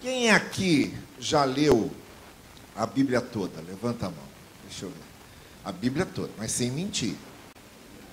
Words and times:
Quem 0.00 0.30
aqui 0.30 0.94
já 1.18 1.44
leu 1.44 1.90
a 2.76 2.86
Bíblia 2.86 3.20
toda? 3.20 3.60
Levanta 3.60 4.06
a 4.06 4.10
mão. 4.10 4.28
Deixa 4.68 4.84
eu 4.84 4.90
ver. 4.90 4.96
A 5.64 5.72
Bíblia 5.72 6.06
toda, 6.06 6.30
mas 6.38 6.52
sem 6.52 6.70
mentir. 6.70 7.16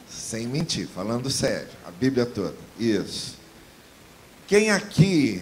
Sem 0.10 0.48
mentir, 0.48 0.88
falando 0.88 1.29
sério. 1.29 1.70
A 1.86 1.92
Bíblia 1.92 2.26
toda. 2.26 2.56
Isso. 2.79 3.38
Quem 4.48 4.71
aqui 4.71 5.42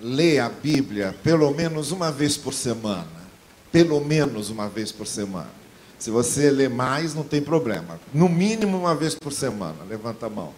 lê 0.00 0.38
a 0.38 0.48
Bíblia 0.48 1.14
pelo 1.22 1.50
menos 1.52 1.90
uma 1.90 2.10
vez 2.10 2.36
por 2.36 2.54
semana? 2.54 3.24
Pelo 3.70 4.00
menos 4.00 4.50
uma 4.50 4.68
vez 4.68 4.90
por 4.90 5.06
semana. 5.06 5.50
Se 5.98 6.10
você 6.10 6.50
lê 6.50 6.68
mais, 6.68 7.14
não 7.14 7.24
tem 7.24 7.42
problema. 7.42 8.00
No 8.12 8.28
mínimo 8.28 8.78
uma 8.78 8.94
vez 8.94 9.14
por 9.14 9.32
semana. 9.32 9.84
Levanta 9.84 10.26
a 10.26 10.30
mão. 10.30 10.54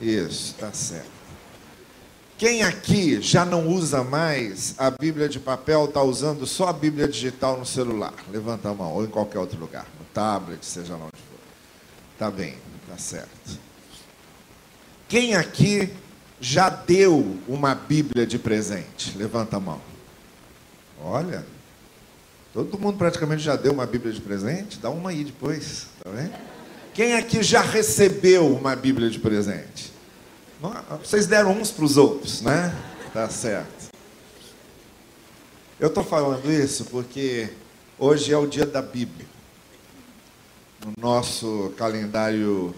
Isso, 0.00 0.52
está 0.52 0.72
certo. 0.72 1.19
Quem 2.40 2.62
aqui 2.62 3.20
já 3.20 3.44
não 3.44 3.68
usa 3.68 4.02
mais 4.02 4.74
a 4.78 4.90
Bíblia 4.90 5.28
de 5.28 5.38
papel, 5.38 5.84
está 5.84 6.02
usando 6.02 6.46
só 6.46 6.68
a 6.68 6.72
Bíblia 6.72 7.06
digital 7.06 7.58
no 7.58 7.66
celular? 7.66 8.14
Levanta 8.30 8.70
a 8.70 8.74
mão, 8.74 8.94
ou 8.94 9.04
em 9.04 9.08
qualquer 9.08 9.38
outro 9.38 9.60
lugar, 9.60 9.86
no 9.98 10.06
tablet, 10.06 10.64
seja 10.64 10.96
lá 10.96 11.04
onde 11.04 11.18
for. 11.18 11.38
Tá 12.18 12.30
bem, 12.30 12.56
tá 12.88 12.96
certo. 12.96 13.58
Quem 15.06 15.34
aqui 15.34 15.92
já 16.40 16.70
deu 16.70 17.38
uma 17.46 17.74
Bíblia 17.74 18.26
de 18.26 18.38
presente? 18.38 19.18
Levanta 19.18 19.58
a 19.58 19.60
mão. 19.60 19.82
Olha, 20.98 21.44
todo 22.54 22.78
mundo 22.78 22.96
praticamente 22.96 23.42
já 23.42 23.54
deu 23.54 23.74
uma 23.74 23.84
Bíblia 23.84 24.14
de 24.14 24.20
presente? 24.22 24.78
Dá 24.78 24.88
uma 24.88 25.10
aí 25.10 25.24
depois, 25.24 25.88
tá 26.02 26.08
vendo? 26.08 26.32
Quem 26.94 27.16
aqui 27.16 27.42
já 27.42 27.60
recebeu 27.60 28.46
uma 28.56 28.74
Bíblia 28.74 29.10
de 29.10 29.18
presente? 29.18 29.89
Vocês 31.02 31.26
deram 31.26 31.52
uns 31.52 31.70
para 31.70 31.84
os 31.86 31.96
outros, 31.96 32.42
né? 32.42 32.74
Tá 33.14 33.30
certo. 33.30 33.88
Eu 35.78 35.88
estou 35.88 36.04
falando 36.04 36.52
isso 36.52 36.84
porque 36.84 37.48
hoje 37.98 38.30
é 38.30 38.36
o 38.36 38.46
dia 38.46 38.66
da 38.66 38.82
Bíblia. 38.82 39.26
No 40.84 40.92
nosso 41.00 41.72
calendário 41.78 42.74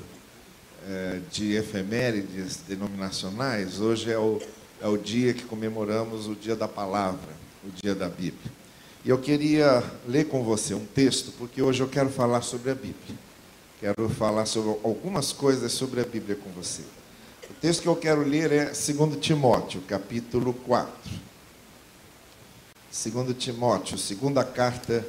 é, 0.89 1.19
de 1.29 1.55
efemérides 1.55 2.59
denominacionais, 2.69 3.81
hoje 3.81 4.13
é 4.13 4.19
o, 4.19 4.41
é 4.81 4.87
o 4.87 4.97
dia 4.97 5.35
que 5.35 5.43
comemoramos 5.43 6.29
o 6.29 6.37
dia 6.37 6.55
da 6.55 6.69
palavra, 6.69 7.31
o 7.65 7.71
dia 7.83 7.97
da 7.97 8.09
Bíblia. 8.09 8.53
E 9.05 9.11
eu 9.11 9.19
queria 9.19 9.83
ler 10.07 10.29
com 10.29 10.45
você 10.45 10.73
um 10.73 10.87
texto, 10.87 11.33
porque 11.37 11.61
hoje 11.61 11.83
eu 11.83 11.89
quero 11.89 12.11
falar 12.11 12.43
sobre 12.43 12.71
a 12.71 12.75
Bíblia. 12.77 13.19
Quero 13.81 14.09
falar 14.09 14.47
sobre 14.47 14.71
algumas 14.85 15.33
coisas 15.33 15.73
sobre 15.73 16.01
a 16.01 16.05
Bíblia 16.05 16.37
com 16.37 16.51
você. 16.51 16.83
O 17.53 17.55
texto 17.63 17.83
que 17.83 17.89
eu 17.89 17.97
quero 17.97 18.23
ler 18.23 18.51
é 18.51 18.65
2 18.65 19.17
Timóteo, 19.21 19.83
capítulo 19.83 20.55
4. 20.55 20.91
2 22.91 23.37
Timóteo, 23.37 23.99
segunda 23.99 24.43
carta 24.43 25.07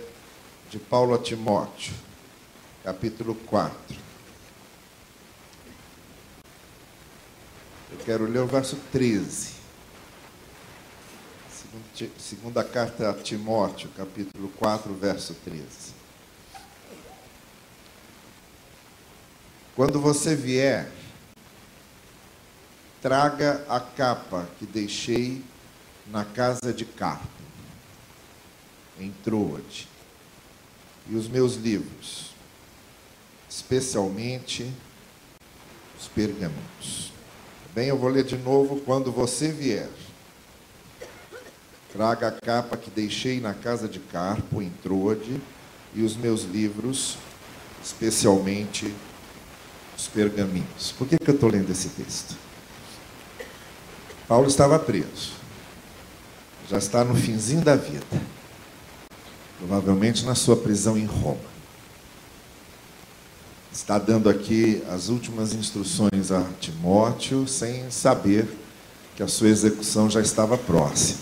de 0.70 0.78
Paulo 0.78 1.16
a 1.16 1.18
Timóteo, 1.20 1.94
capítulo 2.84 3.34
4. 3.34 3.74
Eu 7.92 7.98
quero 8.06 8.26
ler 8.26 8.40
o 8.40 8.48
verso 8.48 8.78
13. 8.92 9.54
Segunda 12.20 12.62
carta 12.62 13.10
a 13.10 13.14
Timóteo, 13.14 13.90
capítulo 13.96 14.50
4, 14.60 14.94
verso 14.94 15.34
13. 15.46 15.64
Quando 19.76 20.00
você 20.00 20.36
vier, 20.36 21.03
traga 23.04 23.66
a 23.68 23.82
capa 23.82 24.48
que 24.58 24.66
deixei 24.66 25.44
na 26.08 26.24
casa 26.24 26.72
de 26.74 26.86
Carpo, 26.86 27.28
em 28.98 29.12
Troade, 29.22 29.90
e 31.10 31.16
os 31.16 31.28
meus 31.28 31.56
livros, 31.56 32.30
especialmente 33.50 34.72
os 36.00 36.08
pergaminhos. 36.08 37.12
Bem, 37.76 37.90
eu 37.90 37.98
vou 37.98 38.10
ler 38.10 38.24
de 38.24 38.38
novo 38.38 38.80
quando 38.80 39.12
você 39.12 39.50
vier. 39.50 39.90
Traga 41.92 42.30
a 42.30 42.32
capa 42.32 42.78
que 42.78 42.90
deixei 42.90 43.42
na 43.42 43.54
casa 43.54 43.86
de 43.86 44.00
Carpo, 44.00 44.62
em 44.62 44.70
Troade, 44.82 45.42
e 45.94 46.04
os 46.04 46.16
meus 46.16 46.44
livros, 46.44 47.18
especialmente 47.84 48.96
os 49.98 50.08
pergaminhos. 50.08 50.94
Por 50.98 51.06
que, 51.06 51.18
que 51.18 51.30
eu 51.30 51.36
estou 51.36 51.50
lendo 51.50 51.70
esse 51.70 51.90
texto? 51.90 52.53
Paulo 54.28 54.48
estava 54.48 54.80
preso. 54.80 55.34
Já 56.70 56.78
está 56.78 57.04
no 57.04 57.16
finzinho 57.16 57.62
da 57.62 57.76
vida. 57.76 58.06
Provavelmente 59.60 60.26
na 60.26 60.36
sua 60.36 60.56
prisão 60.56 60.98
em 60.98 61.06
Roma. 61.06 61.54
Está 63.72 63.98
dando 63.98 64.30
aqui 64.30 64.84
as 64.94 65.10
últimas 65.10 65.54
instruções 65.54 66.32
a 66.32 66.44
Timóteo, 66.60 67.48
sem 67.48 67.90
saber 67.90 68.48
que 69.16 69.24
a 69.24 69.28
sua 69.28 69.50
execução 69.50 70.10
já 70.10 70.22
estava 70.22 70.58
próxima. 70.58 71.20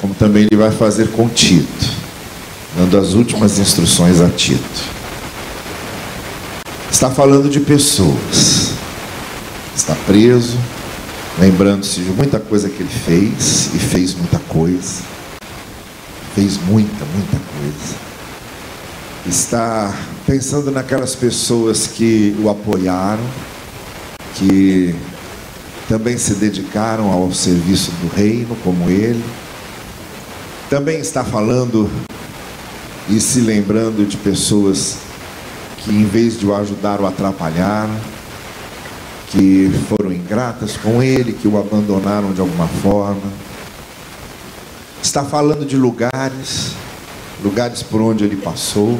Como 0.00 0.14
também 0.14 0.44
ele 0.44 0.56
vai 0.56 0.70
fazer 0.70 1.10
com 1.12 1.28
Tito, 1.28 1.86
dando 2.76 2.98
as 2.98 3.12
últimas 3.12 3.58
instruções 3.58 4.20
a 4.20 4.30
Tito. 4.30 5.00
Está 6.90 7.10
falando 7.10 7.48
de 7.48 7.60
pessoas. 7.60 8.72
Está 9.74 9.94
preso, 10.06 10.58
lembrando-se 11.38 12.00
de 12.00 12.10
muita 12.10 12.40
coisa 12.40 12.68
que 12.68 12.82
ele 12.82 12.90
fez, 12.90 13.70
e 13.74 13.78
fez 13.78 14.14
muita 14.14 14.38
coisa, 14.40 15.02
fez 16.34 16.58
muita, 16.58 17.04
muita 17.04 17.38
coisa. 17.38 18.10
Está 19.26 19.94
pensando 20.26 20.70
naquelas 20.70 21.14
pessoas 21.14 21.86
que 21.86 22.34
o 22.42 22.48
apoiaram, 22.48 23.24
que 24.34 24.94
também 25.88 26.16
se 26.16 26.34
dedicaram 26.34 27.10
ao 27.10 27.32
serviço 27.32 27.90
do 27.92 28.08
reino, 28.14 28.56
como 28.64 28.88
ele. 28.88 29.22
Também 30.68 31.00
está 31.00 31.24
falando 31.24 31.90
e 33.08 33.20
se 33.20 33.40
lembrando 33.40 34.08
de 34.08 34.16
pessoas 34.16 34.98
que, 35.78 35.90
em 35.90 36.04
vez 36.04 36.38
de 36.38 36.46
o 36.46 36.54
ajudar, 36.54 37.00
o 37.00 37.06
atrapalharam 37.06 37.94
que 39.30 39.70
foram 39.88 40.12
ingratas 40.12 40.76
com 40.76 41.02
ele, 41.02 41.32
que 41.32 41.46
o 41.46 41.56
abandonaram 41.56 42.32
de 42.32 42.40
alguma 42.40 42.66
forma. 42.66 43.32
Está 45.00 45.24
falando 45.24 45.64
de 45.64 45.76
lugares, 45.76 46.72
lugares 47.42 47.82
por 47.82 48.02
onde 48.02 48.24
ele 48.24 48.36
passou, 48.36 48.98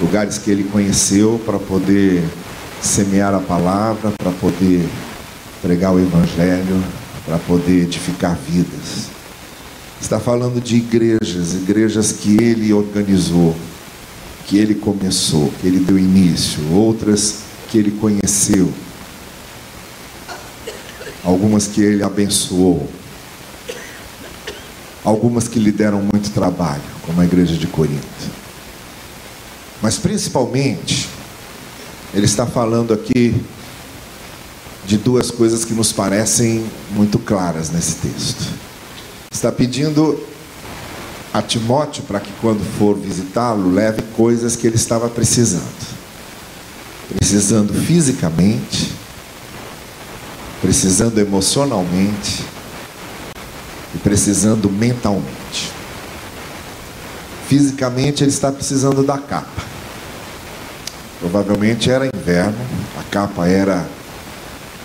lugares 0.00 0.36
que 0.36 0.50
ele 0.50 0.64
conheceu 0.64 1.40
para 1.46 1.58
poder 1.58 2.24
semear 2.82 3.34
a 3.34 3.40
palavra, 3.40 4.12
para 4.18 4.32
poder 4.32 4.84
pregar 5.62 5.94
o 5.94 6.00
evangelho, 6.00 6.82
para 7.24 7.38
poder 7.38 7.84
edificar 7.84 8.36
vidas. 8.36 9.06
Está 10.00 10.18
falando 10.18 10.60
de 10.60 10.76
igrejas, 10.76 11.54
igrejas 11.54 12.12
que 12.12 12.36
ele 12.42 12.72
organizou, 12.72 13.56
que 14.44 14.58
ele 14.58 14.74
começou, 14.74 15.52
que 15.60 15.68
ele 15.68 15.78
deu 15.78 15.98
início, 15.98 16.60
outras 16.72 17.38
que 17.70 17.78
ele 17.78 17.92
conheceu 17.92 18.72
algumas 21.26 21.66
que 21.66 21.82
ele 21.82 22.04
abençoou, 22.04 22.88
algumas 25.04 25.48
que 25.48 25.58
lhe 25.58 25.72
deram 25.72 26.00
muito 26.00 26.30
trabalho, 26.30 26.82
como 27.04 27.20
a 27.20 27.24
igreja 27.24 27.56
de 27.56 27.66
Corinto. 27.66 28.30
Mas 29.82 29.98
principalmente, 29.98 31.08
ele 32.14 32.26
está 32.26 32.46
falando 32.46 32.94
aqui 32.94 33.34
de 34.86 34.96
duas 34.96 35.32
coisas 35.32 35.64
que 35.64 35.74
nos 35.74 35.92
parecem 35.92 36.64
muito 36.92 37.18
claras 37.18 37.70
nesse 37.70 37.96
texto. 37.96 38.46
Está 39.28 39.50
pedindo 39.50 40.24
a 41.34 41.42
Timóteo 41.42 42.04
para 42.04 42.20
que 42.20 42.30
quando 42.40 42.64
for 42.78 42.96
visitá-lo, 42.96 43.74
leve 43.74 44.00
coisas 44.16 44.54
que 44.54 44.64
ele 44.64 44.76
estava 44.76 45.08
precisando. 45.08 45.96
Precisando 47.18 47.74
fisicamente, 47.74 48.92
precisando 50.60 51.18
emocionalmente 51.18 52.44
e 53.94 53.98
precisando 53.98 54.70
mentalmente. 54.70 55.72
Fisicamente, 57.48 58.24
ele 58.24 58.30
está 58.30 58.50
precisando 58.50 59.02
da 59.02 59.18
capa. 59.18 59.62
Provavelmente 61.20 61.90
era 61.90 62.06
inverno, 62.06 62.58
a 62.98 63.02
capa 63.10 63.46
era 63.46 63.86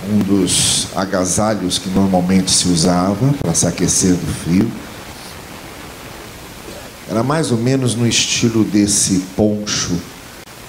um 0.10 0.20
dos 0.20 0.88
agasalhos 0.96 1.78
que 1.78 1.90
normalmente 1.90 2.52
se 2.52 2.68
usava 2.68 3.34
para 3.42 3.54
se 3.54 3.68
aquecer 3.68 4.14
do 4.14 4.34
frio. 4.44 4.72
Era 7.10 7.24
mais 7.24 7.52
ou 7.52 7.58
menos 7.58 7.94
no 7.96 8.08
estilo 8.08 8.64
desse 8.64 9.20
poncho 9.36 10.00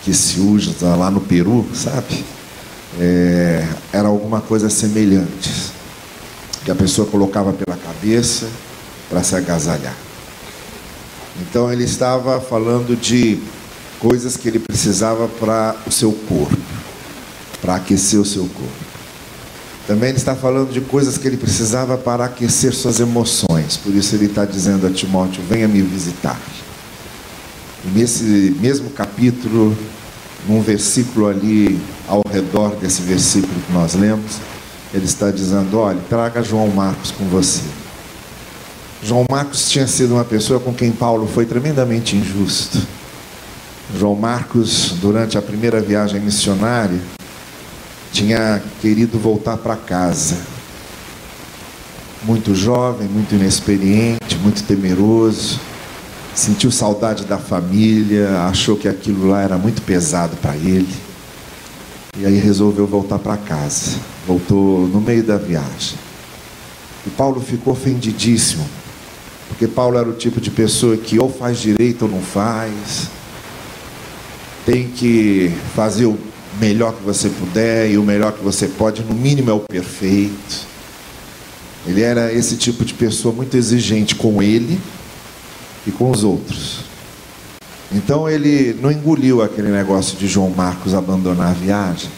que 0.02 0.12
se 0.12 0.40
usa 0.40 0.96
lá 0.96 1.10
no 1.10 1.20
Peru, 1.20 1.66
sabe? 1.72 2.24
É, 3.00 3.66
era 3.92 4.08
alguma 4.08 4.40
coisa 4.40 4.68
semelhante. 4.68 5.72
que 6.64 6.70
a 6.70 6.74
pessoa 6.76 7.08
colocava 7.08 7.52
pela 7.52 7.76
cabeça 7.76 8.46
para 9.10 9.22
se 9.22 9.34
agasalhar. 9.34 9.96
Então 11.40 11.72
ele 11.72 11.82
estava 11.82 12.40
falando 12.40 12.96
de 12.96 13.40
coisas 13.98 14.36
que 14.36 14.48
ele 14.48 14.58
precisava 14.58 15.26
para 15.26 15.74
o 15.86 15.90
seu 15.90 16.12
corpo, 16.12 16.56
para 17.60 17.76
aquecer 17.76 18.20
o 18.20 18.24
seu 18.24 18.44
corpo. 18.44 18.92
Também 19.86 20.10
ele 20.10 20.18
está 20.18 20.36
falando 20.36 20.72
de 20.72 20.80
coisas 20.80 21.18
que 21.18 21.26
ele 21.26 21.36
precisava 21.36 21.98
para 21.98 22.26
aquecer 22.26 22.72
suas 22.72 23.00
emoções. 23.00 23.76
Por 23.76 23.92
isso 23.94 24.14
ele 24.14 24.26
está 24.26 24.44
dizendo 24.44 24.86
a 24.86 24.90
Timóteo: 24.90 25.42
venha 25.48 25.66
me 25.66 25.82
visitar. 25.82 26.40
E 27.84 27.98
nesse 27.98 28.56
mesmo 28.60 28.90
capítulo, 28.90 29.76
num 30.48 30.60
versículo 30.60 31.28
ali 31.28 31.78
ao 32.08 32.22
redor 32.30 32.76
desse 32.76 33.02
versículo 33.02 33.54
que 33.66 33.72
nós 33.72 33.94
lemos, 33.94 34.38
ele 34.92 35.04
está 35.04 35.30
dizendo: 35.30 35.78
olha, 35.78 35.98
traga 36.08 36.42
João 36.42 36.68
Marcos 36.68 37.10
com 37.10 37.24
você. 37.26 37.62
João 39.02 39.24
Marcos 39.28 39.68
tinha 39.68 39.86
sido 39.86 40.14
uma 40.14 40.24
pessoa 40.24 40.60
com 40.60 40.72
quem 40.72 40.92
Paulo 40.92 41.26
foi 41.26 41.44
tremendamente 41.44 42.16
injusto. 42.16 42.78
João 43.98 44.14
Marcos, 44.14 44.94
durante 45.00 45.36
a 45.36 45.42
primeira 45.42 45.80
viagem 45.80 46.20
missionária, 46.20 47.00
tinha 48.12 48.62
querido 48.80 49.18
voltar 49.18 49.56
para 49.56 49.76
casa. 49.76 50.36
Muito 52.22 52.54
jovem, 52.54 53.08
muito 53.08 53.34
inexperiente, 53.34 54.36
muito 54.40 54.62
temeroso, 54.62 55.58
sentiu 56.34 56.70
saudade 56.70 57.24
da 57.24 57.38
família, 57.38 58.42
achou 58.48 58.76
que 58.76 58.88
aquilo 58.88 59.28
lá 59.28 59.42
era 59.42 59.58
muito 59.58 59.82
pesado 59.82 60.36
para 60.36 60.56
ele. 60.56 60.88
E 62.18 62.26
aí 62.26 62.38
resolveu 62.38 62.86
voltar 62.86 63.18
para 63.18 63.36
casa. 63.36 63.98
Voltou 64.26 64.86
no 64.88 65.00
meio 65.00 65.22
da 65.22 65.36
viagem. 65.36 65.98
E 67.06 67.10
Paulo 67.10 67.40
ficou 67.40 67.72
ofendidíssimo, 67.72 68.68
porque 69.48 69.66
Paulo 69.66 69.98
era 69.98 70.08
o 70.08 70.12
tipo 70.12 70.40
de 70.40 70.50
pessoa 70.50 70.96
que 70.96 71.18
ou 71.18 71.28
faz 71.28 71.58
direito 71.58 72.02
ou 72.02 72.10
não 72.10 72.20
faz, 72.20 73.10
tem 74.64 74.88
que 74.88 75.52
fazer 75.74 76.06
o 76.06 76.16
melhor 76.60 76.94
que 76.94 77.02
você 77.02 77.28
puder 77.28 77.90
e 77.90 77.98
o 77.98 78.04
melhor 78.04 78.32
que 78.32 78.44
você 78.44 78.68
pode, 78.68 79.02
no 79.02 79.14
mínimo 79.14 79.50
é 79.50 79.52
o 79.52 79.60
perfeito. 79.60 80.72
Ele 81.84 82.02
era 82.02 82.32
esse 82.32 82.56
tipo 82.56 82.84
de 82.84 82.94
pessoa 82.94 83.34
muito 83.34 83.56
exigente 83.56 84.14
com 84.14 84.40
ele 84.40 84.80
e 85.86 85.90
com 85.90 86.10
os 86.10 86.24
outros. 86.24 86.80
Então 87.90 88.28
ele 88.28 88.78
não 88.80 88.90
engoliu 88.90 89.42
aquele 89.42 89.68
negócio 89.68 90.16
de 90.16 90.26
João 90.26 90.50
Marcos 90.50 90.94
abandonar 90.94 91.50
a 91.50 91.54
viagem. 91.54 92.10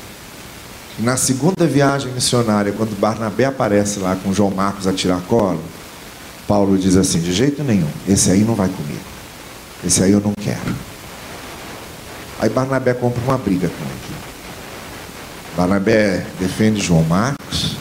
Na 0.98 1.16
segunda 1.16 1.66
viagem 1.66 2.12
missionária, 2.12 2.72
quando 2.72 2.98
Barnabé 2.98 3.46
aparece 3.46 3.98
lá 3.98 4.16
com 4.16 4.32
João 4.32 4.50
Marcos 4.50 4.86
a 4.86 4.92
tirar 4.92 5.20
colo, 5.22 5.60
Paulo 6.46 6.78
diz 6.78 6.96
assim: 6.96 7.20
de 7.20 7.32
jeito 7.32 7.64
nenhum, 7.64 7.88
esse 8.08 8.30
aí 8.30 8.44
não 8.44 8.54
vai 8.54 8.68
comigo. 8.68 9.00
Esse 9.84 10.02
aí 10.02 10.12
eu 10.12 10.20
não 10.20 10.32
quero. 10.32 10.74
Aí 12.40 12.48
Barnabé 12.48 12.94
compra 12.94 13.22
uma 13.22 13.36
briga 13.36 13.68
com 13.68 13.84
ele. 13.84 14.16
Barnabé 15.56 16.26
defende 16.38 16.80
João 16.80 17.02
Marcos. 17.02 17.76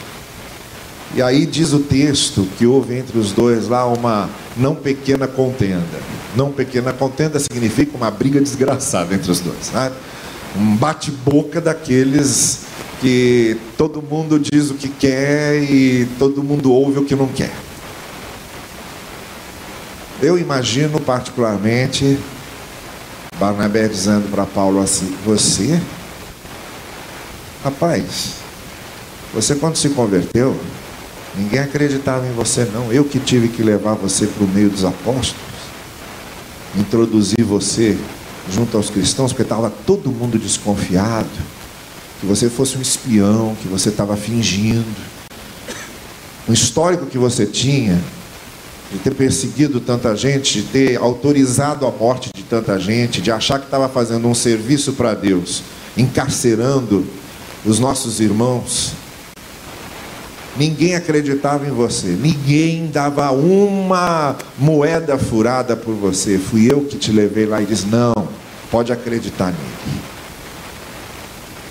E 1.15 1.21
aí 1.21 1.45
diz 1.45 1.73
o 1.73 1.79
texto 1.79 2.47
que 2.57 2.65
houve 2.65 2.97
entre 2.97 3.19
os 3.19 3.31
dois 3.31 3.67
lá 3.67 3.85
uma 3.85 4.29
não 4.55 4.75
pequena 4.75 5.27
contenda. 5.27 5.99
Não 6.35 6.51
pequena 6.51 6.93
contenda 6.93 7.39
significa 7.39 7.95
uma 7.97 8.11
briga 8.11 8.39
desgraçada 8.39 9.13
entre 9.13 9.31
os 9.31 9.39
dois. 9.39 9.65
Sabe? 9.71 9.95
Um 10.55 10.75
bate-boca 10.75 11.59
daqueles 11.59 12.61
que 13.01 13.57
todo 13.77 14.01
mundo 14.01 14.39
diz 14.39 14.69
o 14.69 14.75
que 14.75 14.87
quer 14.87 15.61
e 15.63 16.07
todo 16.17 16.43
mundo 16.43 16.71
ouve 16.71 16.99
o 16.99 17.05
que 17.05 17.15
não 17.15 17.27
quer. 17.27 17.51
Eu 20.21 20.37
imagino 20.37 21.01
particularmente 21.01 22.17
Barnabé 23.37 23.87
dizendo 23.87 24.29
para 24.31 24.45
Paulo 24.45 24.81
assim: 24.81 25.13
Você, 25.25 25.81
rapaz, 27.63 28.35
você 29.33 29.55
quando 29.55 29.75
se 29.75 29.89
converteu, 29.89 30.57
ninguém 31.35 31.59
acreditava 31.59 32.27
em 32.27 32.31
você, 32.31 32.65
não. 32.65 32.91
Eu 32.91 33.03
que 33.03 33.19
tive 33.19 33.47
que 33.47 33.63
levar 33.63 33.93
você 33.93 34.27
para 34.27 34.43
o 34.43 34.47
meio 34.47 34.69
dos 34.69 34.85
apóstolos, 34.85 35.35
introduzir 36.77 37.43
você 37.43 37.97
junto 38.51 38.75
aos 38.75 38.89
cristãos, 38.89 39.31
porque 39.31 39.43
estava 39.43 39.69
todo 39.69 40.11
mundo 40.11 40.37
desconfiado 40.37 41.29
que 42.19 42.25
você 42.25 42.49
fosse 42.49 42.77
um 42.77 42.81
espião, 42.81 43.55
que 43.61 43.67
você 43.67 43.89
estava 43.89 44.15
fingindo. 44.15 44.85
O 46.47 46.53
histórico 46.53 47.05
que 47.05 47.17
você 47.17 47.45
tinha 47.45 48.01
de 48.91 48.99
ter 48.99 49.11
perseguido 49.11 49.79
tanta 49.79 50.15
gente, 50.15 50.61
de 50.61 50.67
ter 50.67 50.97
autorizado 50.97 51.85
a 51.85 51.91
morte 51.91 52.29
de 52.33 52.43
tanta 52.43 52.79
gente, 52.79 53.21
de 53.21 53.31
achar 53.31 53.59
que 53.59 53.65
estava 53.65 53.89
fazendo 53.89 54.27
um 54.27 54.35
serviço 54.35 54.93
para 54.93 55.13
Deus, 55.13 55.63
encarcerando 55.97 57.05
os 57.65 57.79
nossos 57.79 58.19
irmãos. 58.19 58.93
Ninguém 60.55 60.95
acreditava 60.95 61.65
em 61.65 61.71
você, 61.71 62.09
ninguém 62.09 62.87
dava 62.87 63.31
uma 63.31 64.35
moeda 64.57 65.17
furada 65.17 65.75
por 65.75 65.95
você. 65.95 66.37
Fui 66.37 66.71
eu 66.71 66.81
que 66.81 66.95
te 66.95 67.11
levei 67.11 67.47
lá 67.47 67.61
e 67.61 67.65
disse: 67.65 67.87
Não, 67.87 68.13
pode 68.69 68.91
acreditar 68.91 69.47
nele. 69.47 70.01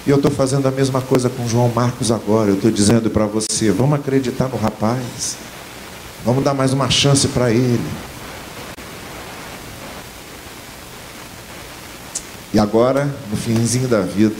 E 0.05 0.11
eu 0.11 0.17
estou 0.17 0.32
fazendo 0.32 0.67
a 0.67 0.70
mesma 0.73 1.00
coisa 1.00 1.31
com 1.31 1.46
João 1.46 1.69
Marcos 1.69 2.11
agora. 2.11 2.50
Eu 2.50 2.56
estou 2.56 2.73
dizendo 2.73 3.08
para 3.08 3.25
você: 3.25 3.70
vamos 3.70 4.00
acreditar 4.00 4.49
no 4.49 4.56
rapaz. 4.56 5.37
Vamos 6.25 6.43
dar 6.43 6.55
mais 6.55 6.73
uma 6.73 6.90
chance 6.90 7.28
para 7.28 7.52
ele. 7.52 7.81
E 12.52 12.58
agora, 12.58 13.08
no 13.31 13.37
finzinho 13.37 13.88
da 13.88 14.00
vida, 14.00 14.35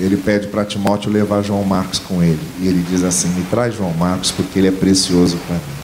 ele 0.00 0.16
pede 0.16 0.46
para 0.48 0.64
Timóteo 0.64 1.10
levar 1.10 1.42
João 1.42 1.62
Marcos 1.62 1.98
com 1.98 2.22
ele. 2.22 2.40
E 2.58 2.66
ele 2.66 2.82
diz 2.88 3.04
assim: 3.04 3.28
Me 3.28 3.44
traz 3.44 3.74
João 3.74 3.92
Marcos 3.92 4.30
porque 4.30 4.58
ele 4.58 4.68
é 4.68 4.72
precioso 4.72 5.36
para 5.46 5.56
mim. 5.56 5.80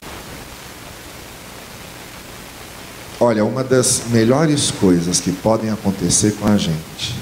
Olha, 3.19 3.45
uma 3.45 3.63
das 3.63 4.03
melhores 4.09 4.71
coisas 4.71 5.19
que 5.19 5.31
podem 5.31 5.69
acontecer 5.69 6.35
com 6.39 6.47
a 6.47 6.57
gente 6.57 7.15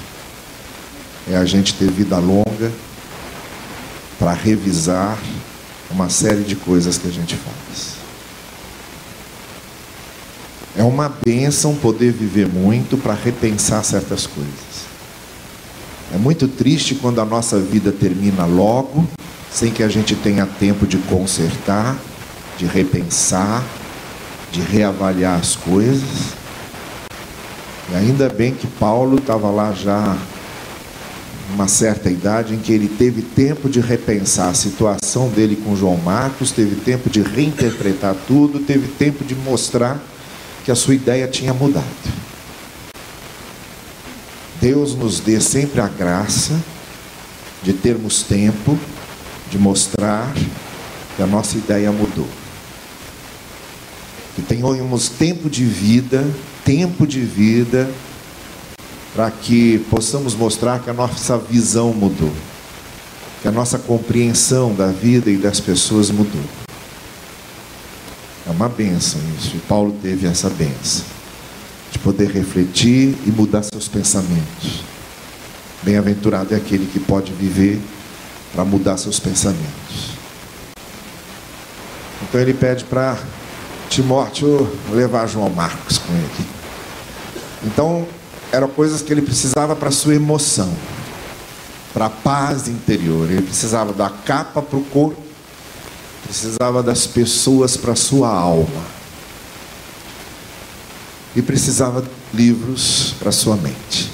é 1.30 1.36
a 1.36 1.46
gente 1.46 1.74
ter 1.74 1.90
vida 1.90 2.18
longa 2.18 2.72
para 4.20 4.34
revisar 4.34 5.18
uma 5.90 6.10
série 6.10 6.44
de 6.44 6.56
coisas 6.56 6.98
que 6.98 7.08
a 7.08 7.12
gente 7.12 7.36
faz. 7.36 7.96
É 10.78 10.84
uma 10.84 11.08
bênção 11.08 11.76
poder 11.76 12.12
viver 12.12 12.48
muito 12.48 12.98
para 12.98 13.14
repensar 13.14 13.84
certas 13.84 14.28
coisas. 14.28 14.75
É 16.16 16.18
muito 16.18 16.48
triste 16.48 16.96
quando 16.96 17.20
a 17.20 17.26
nossa 17.26 17.60
vida 17.60 17.92
termina 17.92 18.46
logo, 18.46 19.06
sem 19.52 19.70
que 19.70 19.84
a 19.84 19.90
gente 19.90 20.16
tenha 20.16 20.46
tempo 20.46 20.88
de 20.88 20.98
consertar, 20.98 21.98
de 22.58 22.66
repensar, 22.66 23.62
de 24.50 24.62
reavaliar 24.62 25.38
as 25.38 25.58
coisas. 25.58 26.08
E 27.92 27.96
ainda 27.96 28.30
bem 28.30 28.54
que 28.54 28.66
Paulo 28.66 29.18
estava 29.18 29.52
lá 29.52 29.74
já 29.74 30.18
uma 31.54 31.68
certa 31.68 32.10
idade 32.10 32.54
em 32.54 32.60
que 32.60 32.72
ele 32.72 32.88
teve 32.88 33.22
tempo 33.22 33.70
de 33.70 33.82
repensar 33.82 34.48
a 34.48 34.54
situação 34.54 35.28
dele 35.28 35.58
com 35.58 35.76
João 35.76 35.98
Marcos, 35.98 36.50
teve 36.50 36.78
tempo 36.78 37.10
de 37.10 37.22
reinterpretar 37.22 38.16
tudo, 38.26 38.62
teve 38.62 38.88
tempo 38.88 39.26
de 39.26 39.36
mostrar 39.36 40.02
que 40.64 40.72
a 40.72 40.76
sua 40.76 40.96
ideia 40.96 41.28
tinha 41.28 41.54
mudado. 41.54 41.84
Deus 44.66 44.96
nos 44.96 45.20
dê 45.20 45.40
sempre 45.40 45.80
a 45.80 45.88
graça 45.88 46.60
de 47.62 47.72
termos 47.72 48.24
tempo 48.24 48.76
de 49.52 49.60
mostrar 49.60 50.34
que 51.16 51.22
a 51.22 51.28
nossa 51.28 51.56
ideia 51.56 51.92
mudou. 51.92 52.28
Que 54.36 54.42
tenhamos 54.42 55.08
tempo 55.08 55.52
de 55.52 55.64
vida, 55.66 56.28
tempo 56.64 57.06
de 57.06 57.22
vida 57.22 57.88
para 59.14 59.30
que 59.30 59.86
possamos 59.88 60.34
mostrar 60.34 60.80
que 60.80 60.90
a 60.90 60.94
nossa 60.94 61.38
visão 61.38 61.94
mudou, 61.94 62.34
que 63.44 63.48
a 63.48 63.52
nossa 63.52 63.78
compreensão 63.78 64.74
da 64.74 64.88
vida 64.88 65.30
e 65.30 65.38
das 65.38 65.60
pessoas 65.60 66.10
mudou. 66.10 66.44
É 68.48 68.50
uma 68.50 68.68
benção 68.68 69.22
isso, 69.38 69.58
e 69.58 69.60
Paulo 69.60 69.96
teve 70.02 70.26
essa 70.26 70.50
benção 70.50 71.15
de 71.92 72.00
poder 72.00 72.30
refletir 72.30 73.16
e 73.26 73.32
mudar 73.32 73.64
seus 73.64 73.88
pensamentos. 73.88 74.84
Bem-aventurado 75.84 76.54
é 76.54 76.58
aquele 76.58 76.86
que 76.86 77.00
pode 77.00 77.32
viver 77.34 77.80
para 78.54 78.66
mudar 78.66 78.98
seus 78.98 79.20
pensamentos. 79.20 80.16
Então 82.24 82.42
ele 82.42 82.54
pede 82.54 82.84
para 82.86 83.18
Timóteo 83.90 84.68
levar 84.92 85.28
João 85.28 85.50
Marcos 85.50 85.98
com 86.00 86.14
ele. 86.14 86.48
Então 87.66 88.08
eram 88.52 88.68
coisas 88.68 89.02
que 89.02 89.12
ele 89.12 89.22
precisava 89.22 89.76
para 89.76 89.92
sua 89.92 90.16
emoção, 90.16 90.74
para 91.94 92.08
a 92.08 92.10
paz 92.10 92.68
interior. 92.68 93.30
Ele 93.30 93.42
precisava 93.42 93.94
da 93.94 94.10
capa 94.10 94.62
para 94.62 94.78
o 94.78 94.84
corpo 94.84 95.26
precisava 96.26 96.82
das 96.82 97.06
pessoas 97.06 97.78
para 97.78 97.96
sua 97.96 98.30
alma. 98.30 98.95
E 101.36 101.42
precisava 101.42 102.02
de 102.02 102.08
livros 102.34 103.14
para 103.20 103.32
sua 103.32 103.58
mente. 103.58 104.12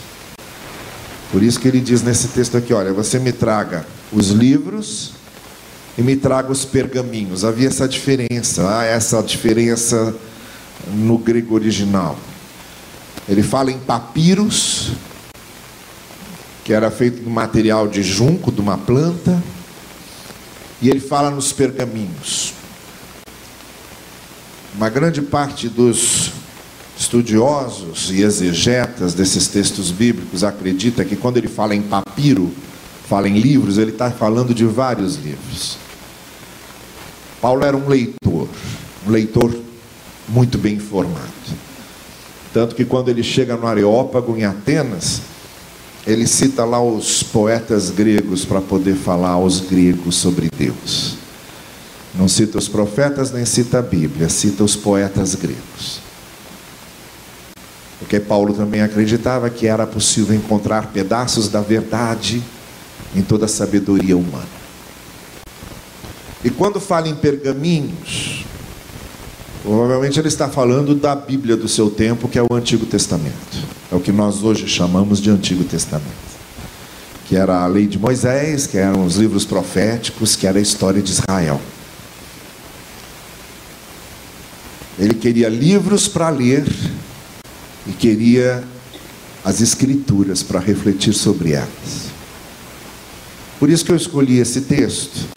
Por 1.32 1.44
isso 1.44 1.60
que 1.60 1.68
ele 1.68 1.80
diz 1.80 2.02
nesse 2.02 2.30
texto 2.30 2.58
aqui: 2.58 2.74
olha, 2.74 2.92
você 2.92 3.20
me 3.20 3.32
traga 3.32 3.86
os 4.12 4.30
livros 4.30 5.14
e 5.98 6.02
me 6.02 6.16
traga 6.16 6.52
os 6.52 6.66
pergaminhos. 6.66 7.46
Havia 7.46 7.68
essa 7.68 7.88
diferença, 7.88 8.78
há 8.78 8.84
essa 8.84 9.22
diferença 9.22 10.16
no 10.88 11.18
grego 11.18 11.56
original. 11.56 12.18
Ele 13.30 13.44
fala 13.44 13.72
em 13.72 13.80
papiros, 13.80 14.92
que 16.64 16.74
era 16.74 16.90
feito 16.90 17.24
de 17.24 17.30
material 17.30 17.88
de 17.88 18.04
junco, 18.04 18.52
de 18.52 18.60
uma 18.60 18.78
planta, 18.78 19.42
e 20.82 20.90
ele 20.90 21.00
fala 21.00 21.30
nos 21.30 21.54
pergaminhos. 21.54 22.54
Uma 24.76 24.90
grande 24.90 25.22
parte 25.22 25.70
dos 25.70 26.32
estudiosos 27.12 28.10
e 28.10 28.22
exegetas 28.22 29.14
desses 29.14 29.50
textos 29.50 29.92
bíblicos 29.92 30.46
acredita 30.46 31.04
que 31.04 31.18
quando 31.18 31.36
ele 31.36 31.50
fala 31.50 31.76
em 31.76 31.82
papiro, 31.82 32.50
fala 33.06 33.28
em 33.28 33.38
livros, 33.38 33.78
ele 33.78 33.92
está 33.92 34.10
falando 34.10 34.54
de 34.54 34.64
vários 34.64 35.18
livros. 35.18 35.78
Paulo 37.42 37.66
era 37.66 37.76
um 37.76 37.90
leitor, 37.90 38.48
um 39.06 39.12
leitor 39.12 39.54
muito 40.30 40.58
bem 40.58 40.76
informado. 40.76 41.20
Tanto 42.54 42.76
que 42.76 42.86
quando 42.86 43.10
ele 43.10 43.24
chega 43.24 43.58
no 43.58 43.68
Areópago, 43.68 44.38
em 44.38 44.46
Atenas, 44.46 45.22
ele 46.08 46.26
cita 46.26 46.64
lá 46.64 46.82
os 46.82 47.24
poetas 47.24 47.90
gregos 47.90 48.46
para 48.46 48.62
poder 48.62 48.96
falar 48.96 49.32
aos 49.32 49.60
gregos 49.60 50.16
sobre 50.16 50.50
Deus. 50.58 51.16
Não 52.16 52.30
cita 52.30 52.58
os 52.58 52.70
profetas, 52.70 53.34
nem 53.34 53.44
cita 53.44 53.80
a 53.80 53.82
Bíblia, 53.82 54.30
cita 54.30 54.64
os 54.64 54.78
poetas 54.78 55.36
gregos. 55.36 56.11
Porque 58.12 58.26
Paulo 58.26 58.54
também 58.54 58.82
acreditava 58.82 59.50
que 59.50 59.66
era 59.66 59.88
possível 59.88 60.36
encontrar 60.36 60.88
pedaços 60.88 61.48
da 61.48 61.62
verdade 61.62 62.44
em 63.16 63.22
toda 63.22 63.46
a 63.46 63.48
sabedoria 63.48 64.18
humana. 64.18 64.50
E 66.44 66.50
quando 66.50 66.78
fala 66.82 67.08
em 67.08 67.16
pergaminhos, 67.16 68.46
provavelmente 69.64 70.20
ele 70.20 70.28
está 70.28 70.50
falando 70.50 70.94
da 70.94 71.16
Bíblia 71.16 71.56
do 71.56 71.70
seu 71.70 71.90
tempo, 71.90 72.28
que 72.28 72.38
é 72.38 72.44
o 72.44 72.54
Antigo 72.54 72.86
Testamento. 72.86 73.66
É 73.90 73.96
o 73.96 74.02
que 74.02 74.12
nós 74.12 74.44
hoje 74.44 74.68
chamamos 74.68 75.22
de 75.22 75.30
Antigo 75.30 75.64
Testamento. 75.64 76.12
Que 77.30 77.38
era 77.38 77.64
a 77.64 77.68
lei 77.68 77.88
de 77.88 77.98
Moisés, 77.98 78.68
que 78.68 78.78
eram 78.78 79.06
os 79.06 79.16
livros 79.16 79.46
proféticos, 79.46 80.36
que 80.36 80.46
era 80.46 80.60
a 80.60 80.62
história 80.62 81.02
de 81.02 81.12
Israel. 81.14 81.62
Ele 85.00 85.14
queria 85.14 85.48
livros 85.48 86.10
para 86.10 86.28
ler 86.30 86.66
e 87.88 87.92
queria 87.92 88.64
as 89.44 89.62
escrituras 89.62 90.44
para 90.44 90.60
refletir 90.60 91.14
sobre 91.14 91.54
elas. 91.54 92.12
Por 93.60 93.70
isso 93.70 93.86
que 93.86 93.92
eu 93.92 93.96
escolhi 93.96 94.40
esse 94.40 94.62
texto 94.62 95.30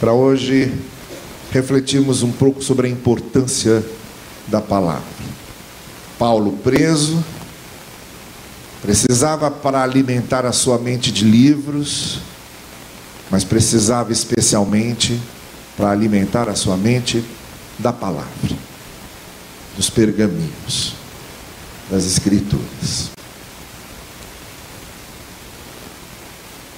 para 0.00 0.12
hoje 0.12 0.72
refletirmos 1.50 2.22
um 2.22 2.30
pouco 2.30 2.62
sobre 2.62 2.86
a 2.86 2.90
importância 2.90 3.84
da 4.46 4.60
palavra. 4.60 5.02
Paulo 6.18 6.52
preso, 6.64 7.22
precisava 8.82 9.50
para 9.50 9.82
alimentar 9.82 10.44
a 10.44 10.52
sua 10.52 10.78
mente 10.78 11.10
de 11.12 11.24
livros, 11.24 12.20
mas 13.30 13.44
precisava 13.44 14.12
especialmente 14.12 15.20
para 15.76 15.90
alimentar 15.90 16.48
a 16.48 16.54
sua 16.54 16.76
mente 16.76 17.24
da 17.78 17.92
palavra, 17.92 18.26
dos 19.76 19.88
pergaminhos, 19.88 20.94
das 21.90 22.04
escrituras. 22.04 23.10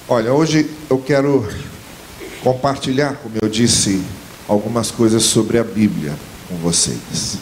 Olha, 0.07 0.33
hoje 0.33 0.69
eu 0.89 0.97
quero 0.97 1.47
compartilhar, 2.43 3.15
como 3.15 3.35
eu 3.41 3.47
disse, 3.47 4.01
algumas 4.47 4.91
coisas 4.91 5.23
sobre 5.23 5.57
a 5.57 5.63
Bíblia 5.63 6.13
com 6.49 6.55
vocês. 6.57 7.37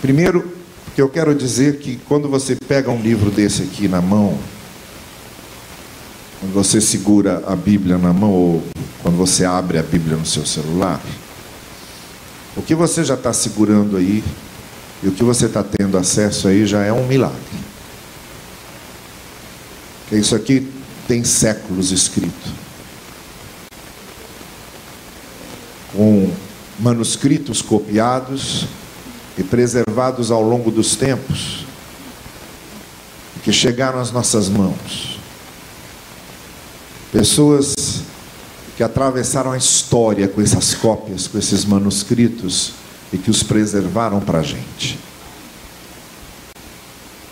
Primeiro, 0.00 0.52
que 0.94 1.02
eu 1.02 1.08
quero 1.08 1.32
dizer 1.34 1.78
que 1.78 1.96
quando 2.08 2.28
você 2.28 2.56
pega 2.56 2.90
um 2.90 3.00
livro 3.00 3.30
desse 3.30 3.62
aqui 3.62 3.86
na 3.86 4.00
mão, 4.00 4.36
quando 6.40 6.52
você 6.52 6.80
segura 6.80 7.42
a 7.46 7.54
Bíblia 7.54 7.96
na 7.98 8.12
mão 8.12 8.32
ou 8.32 8.64
quando 9.00 9.16
você 9.16 9.44
abre 9.44 9.78
a 9.78 9.82
Bíblia 9.82 10.16
no 10.16 10.26
seu 10.26 10.44
celular, 10.44 11.00
o 12.56 12.62
que 12.62 12.74
você 12.74 13.04
já 13.04 13.14
está 13.14 13.32
segurando 13.32 13.96
aí 13.96 14.24
e 15.02 15.08
o 15.08 15.12
que 15.12 15.22
você 15.22 15.46
está 15.46 15.62
tendo 15.62 15.96
acesso 15.96 16.48
aí 16.48 16.66
já 16.66 16.82
é 16.82 16.92
um 16.92 17.06
milagre. 17.06 17.38
Isso 20.10 20.34
aqui 20.34 20.66
tem 21.06 21.22
séculos 21.24 21.90
escrito. 21.90 22.68
com 25.98 26.30
manuscritos 26.78 27.60
copiados 27.60 28.66
e 29.36 29.42
preservados 29.42 30.30
ao 30.30 30.42
longo 30.42 30.70
dos 30.70 30.94
tempos, 30.94 31.64
que 33.42 33.52
chegaram 33.52 33.98
às 33.98 34.12
nossas 34.12 34.48
mãos. 34.48 35.18
Pessoas 37.10 37.74
que 38.76 38.82
atravessaram 38.82 39.50
a 39.50 39.56
história 39.56 40.28
com 40.28 40.40
essas 40.40 40.74
cópias, 40.74 41.26
com 41.26 41.36
esses 41.36 41.64
manuscritos 41.64 42.74
e 43.12 43.18
que 43.18 43.30
os 43.30 43.42
preservaram 43.42 44.20
para 44.20 44.40
a 44.40 44.42
gente. 44.42 44.98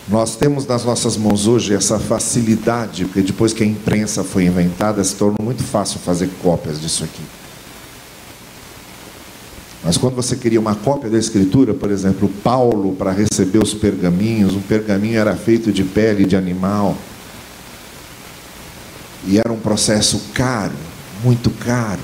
Nós 0.08 0.36
temos 0.36 0.66
nas 0.66 0.84
nossas 0.84 1.16
mãos 1.16 1.48
hoje 1.48 1.74
essa 1.74 1.98
facilidade, 1.98 3.06
porque 3.06 3.22
depois 3.22 3.52
que 3.52 3.64
a 3.64 3.66
imprensa 3.66 4.22
foi 4.22 4.44
inventada, 4.44 5.02
se 5.02 5.16
tornou 5.16 5.38
muito 5.42 5.64
fácil 5.64 5.98
fazer 5.98 6.30
cópias 6.42 6.80
disso 6.80 7.02
aqui. 7.02 7.22
Mas 9.82 9.96
quando 9.96 10.14
você 10.14 10.36
queria 10.36 10.60
uma 10.60 10.74
cópia 10.74 11.10
da 11.10 11.18
escritura, 11.18 11.74
por 11.74 11.90
exemplo, 11.90 12.28
Paulo, 12.42 12.94
para 12.94 13.10
receber 13.10 13.62
os 13.62 13.74
pergaminhos, 13.74 14.54
um 14.54 14.60
pergaminho 14.60 15.18
era 15.18 15.36
feito 15.36 15.72
de 15.72 15.84
pele 15.84 16.24
de 16.24 16.36
animal. 16.36 16.96
E 19.26 19.38
era 19.38 19.52
um 19.52 19.58
processo 19.58 20.20
caro, 20.34 20.74
muito 21.22 21.50
caro. 21.50 22.00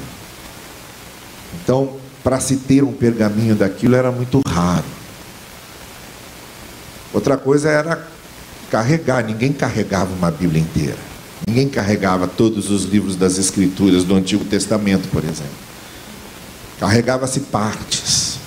Então, 1.63 2.02
para 2.23 2.39
se 2.41 2.57
ter 2.57 2.85
um 2.85 2.93
pergaminho 2.93 3.55
daquilo 3.55 3.97
era 3.97 4.13
muito 4.13 4.41
raro. 4.47 4.85
Outra 7.13 7.37
coisa 7.37 7.69
era 7.69 8.07
carregar, 8.71 9.25
ninguém 9.25 9.53
carregava 9.53 10.13
uma 10.15 10.31
Bíblia 10.31 10.63
inteira. 10.63 11.13
Ninguém 11.47 11.69
carregava 11.69 12.27
todos 12.27 12.71
os 12.71 12.85
livros 12.85 13.17
das 13.17 13.37
Escrituras 13.37 14.05
do 14.05 14.15
Antigo 14.15 14.45
Testamento, 14.45 15.09
por 15.09 15.25
exemplo. 15.25 15.51
Carregava-se 16.79 17.41
partes. 17.41 18.39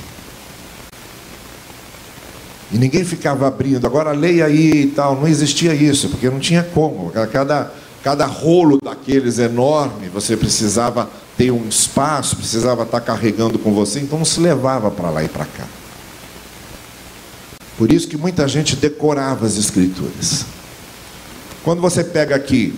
E 2.72 2.78
ninguém 2.78 3.04
ficava 3.04 3.48
abrindo, 3.48 3.86
agora 3.86 4.12
leia 4.12 4.46
aí 4.46 4.84
e 4.84 4.88
tal. 4.88 5.16
Não 5.16 5.28
existia 5.28 5.74
isso, 5.76 6.10
porque 6.10 6.30
não 6.30 6.40
tinha 6.40 6.64
como. 6.64 7.12
Cada, 7.32 7.72
cada 8.04 8.26
rolo 8.26 8.80
daqueles 8.84 9.38
enorme, 9.38 10.10
você 10.10 10.36
precisava 10.36 11.10
ter 11.38 11.52
um 11.52 11.68
espaço, 11.68 12.36
precisava 12.36 12.84
estar 12.84 13.02
carregando 13.02 13.60
com 13.60 13.74
você, 13.74 14.00
então 14.00 14.18
não 14.18 14.26
se 14.26 14.40
levava 14.40 14.90
para 14.90 15.10
lá 15.10 15.24
e 15.24 15.28
para 15.28 15.46
cá. 15.46 15.66
Por 17.78 17.92
isso 17.92 18.08
que 18.08 18.16
muita 18.16 18.48
gente 18.48 18.76
decorava 18.76 19.46
as 19.46 19.58
escrituras. 19.58 20.46
Quando 21.64 21.82
você 21.82 22.04
pega 22.04 22.36
aqui 22.36 22.74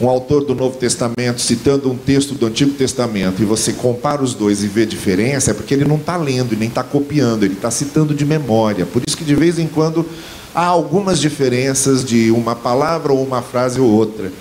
um 0.00 0.08
autor 0.08 0.44
do 0.44 0.54
Novo 0.54 0.78
Testamento 0.78 1.40
citando 1.40 1.90
um 1.90 1.96
texto 1.96 2.34
do 2.34 2.46
Antigo 2.46 2.72
Testamento 2.72 3.42
e 3.42 3.44
você 3.44 3.72
compara 3.72 4.22
os 4.22 4.34
dois 4.34 4.62
e 4.62 4.68
vê 4.68 4.86
diferença, 4.86 5.50
é 5.50 5.54
porque 5.54 5.74
ele 5.74 5.84
não 5.84 5.96
está 5.96 6.16
lendo 6.16 6.54
e 6.54 6.56
nem 6.56 6.68
está 6.68 6.82
copiando, 6.82 7.44
ele 7.44 7.54
está 7.54 7.70
citando 7.70 8.14
de 8.14 8.24
memória. 8.24 8.86
Por 8.86 9.02
isso 9.06 9.16
que 9.16 9.24
de 9.24 9.34
vez 9.34 9.58
em 9.58 9.66
quando 9.66 10.06
há 10.54 10.64
algumas 10.64 11.20
diferenças 11.20 12.04
de 12.04 12.30
uma 12.30 12.54
palavra 12.54 13.12
ou 13.12 13.22
uma 13.22 13.42
frase 13.42 13.80
ou 13.80 13.90
outra. 13.90 14.32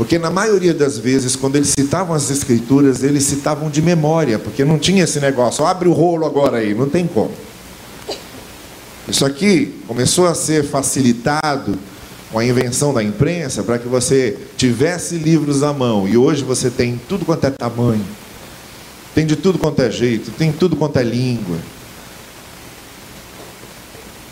Porque 0.00 0.18
na 0.18 0.30
maioria 0.30 0.72
das 0.72 0.96
vezes, 0.96 1.36
quando 1.36 1.56
eles 1.56 1.74
citavam 1.78 2.16
as 2.16 2.30
escrituras, 2.30 3.02
eles 3.02 3.22
citavam 3.22 3.68
de 3.68 3.82
memória, 3.82 4.38
porque 4.38 4.64
não 4.64 4.78
tinha 4.78 5.04
esse 5.04 5.20
negócio, 5.20 5.62
abre 5.66 5.90
o 5.90 5.92
rolo 5.92 6.24
agora 6.24 6.56
aí, 6.56 6.74
não 6.74 6.88
tem 6.88 7.06
como. 7.06 7.30
Isso 9.06 9.26
aqui 9.26 9.74
começou 9.86 10.26
a 10.26 10.34
ser 10.34 10.64
facilitado 10.64 11.78
com 12.32 12.38
a 12.38 12.44
invenção 12.46 12.94
da 12.94 13.02
imprensa 13.02 13.62
para 13.62 13.78
que 13.78 13.88
você 13.88 14.38
tivesse 14.56 15.16
livros 15.16 15.62
à 15.62 15.70
mão. 15.70 16.08
E 16.08 16.16
hoje 16.16 16.44
você 16.44 16.70
tem 16.70 16.98
tudo 17.06 17.26
quanto 17.26 17.46
é 17.46 17.50
tamanho, 17.50 18.06
tem 19.14 19.26
de 19.26 19.36
tudo 19.36 19.58
quanto 19.58 19.82
é 19.82 19.90
jeito, 19.90 20.30
tem 20.30 20.50
tudo 20.50 20.76
quanto 20.76 20.98
é 20.98 21.02
língua. 21.02 21.58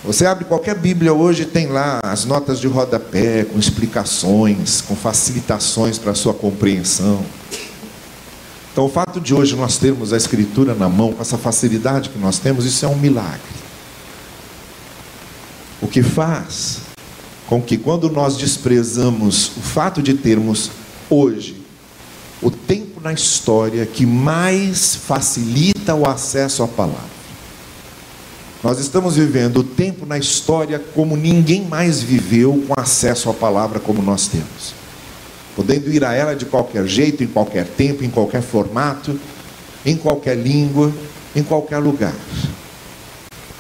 Você 0.05 0.25
abre 0.25 0.45
qualquer 0.45 0.77
Bíblia 0.77 1.13
hoje 1.13 1.45
tem 1.45 1.67
lá 1.67 1.99
as 2.05 2.25
notas 2.25 2.61
de 2.61 2.69
rodapé, 2.69 3.45
com 3.45 3.59
explicações, 3.59 4.81
com 4.81 4.95
facilitações 4.95 5.99
para 5.99 6.13
a 6.13 6.15
sua 6.15 6.33
compreensão. 6.33 7.25
Então, 8.73 8.87
o 8.87 8.89
fato 8.89 9.21
de 9.21 9.35
hoje 9.35 9.57
nós 9.57 9.77
termos 9.77 10.13
a 10.13 10.17
Escritura 10.17 10.73
na 10.73 10.89
mão, 10.89 11.13
com 11.13 11.21
essa 11.21 11.37
facilidade 11.37 12.11
que 12.11 12.19
nós 12.19 12.39
temos, 12.39 12.65
isso 12.65 12.85
é 12.85 12.89
um 12.89 12.97
milagre. 12.97 13.41
O 15.83 15.89
que 15.89 16.03
faz 16.03 16.79
com 17.49 17.61
que, 17.61 17.77
quando 17.77 18.09
nós 18.09 18.37
desprezamos 18.37 19.49
o 19.57 19.61
fato 19.61 20.01
de 20.01 20.15
termos 20.15 20.71
hoje 21.11 21.59
o 22.41 22.51
tempo 22.51 23.01
na 23.01 23.13
história 23.13 23.85
que 23.85 24.07
mais 24.07 24.95
facilita 24.95 25.95
o 25.95 26.09
acesso 26.09 26.63
à 26.63 26.69
palavra, 26.69 27.18
nós 28.63 28.81
estamos 28.81 29.15
vivendo 29.15 29.59
o 29.59 29.65
tempo 29.65 30.05
na 30.05 30.19
história 30.19 30.83
como 30.95 31.17
ninguém 31.17 31.63
mais 31.63 32.03
viveu 32.03 32.65
com 32.67 32.81
acesso 32.81 33.31
à 33.31 33.35
palavra 33.35 33.79
como 33.79 34.03
nós 34.03 34.27
temos. 34.27 34.75
Podendo 35.55 35.93
ir 35.93 36.05
a 36.05 36.13
ela 36.13 36.35
de 36.35 36.45
qualquer 36.45 36.87
jeito, 36.87 37.23
em 37.23 37.29
qualquer 37.29 37.67
tempo, 37.67 38.05
em 38.05 38.11
qualquer 38.11 38.43
formato, 38.43 39.19
em 39.87 39.97
qualquer 39.97 40.37
língua, 40.37 40.93
em 41.37 41.43
qualquer 41.43 41.79
lugar. 41.79 42.15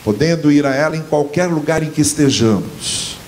Podendo 0.04 0.50
ir 0.50 0.66
a 0.66 0.74
ela 0.74 0.96
em 0.96 1.02
qualquer 1.02 1.46
lugar 1.46 1.82
em 1.82 1.90
que 1.90 2.00
estejamos. 2.00 3.18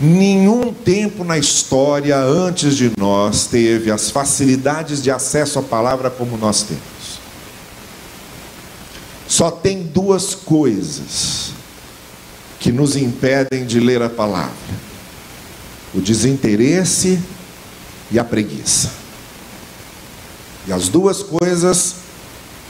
Nenhum 0.00 0.72
tempo 0.72 1.24
na 1.24 1.36
história 1.36 2.16
antes 2.16 2.76
de 2.76 2.90
nós 2.98 3.46
teve 3.46 3.90
as 3.90 4.10
facilidades 4.10 5.02
de 5.02 5.10
acesso 5.10 5.58
à 5.58 5.62
palavra 5.62 6.10
como 6.10 6.38
nós 6.38 6.62
temos. 6.62 6.91
Só 9.32 9.50
tem 9.50 9.82
duas 9.82 10.34
coisas 10.34 11.52
que 12.60 12.70
nos 12.70 12.96
impedem 12.96 13.64
de 13.64 13.80
ler 13.80 14.02
a 14.02 14.10
palavra: 14.10 14.52
o 15.94 16.02
desinteresse 16.02 17.18
e 18.10 18.18
a 18.18 18.24
preguiça. 18.24 18.90
E 20.68 20.72
as 20.72 20.88
duas 20.88 21.22
coisas 21.22 21.94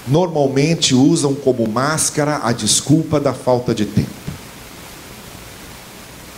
normalmente 0.06 0.94
usam 0.94 1.34
como 1.34 1.66
máscara 1.66 2.38
a 2.44 2.52
desculpa 2.52 3.18
da 3.18 3.34
falta 3.34 3.74
de 3.74 3.84
tempo. 3.84 4.08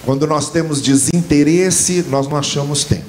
Quando 0.07 0.27
nós 0.27 0.49
temos 0.49 0.81
desinteresse, 0.81 2.03
nós 2.09 2.27
não 2.29 2.39
achamos 2.39 2.83
tempo. 2.83 3.05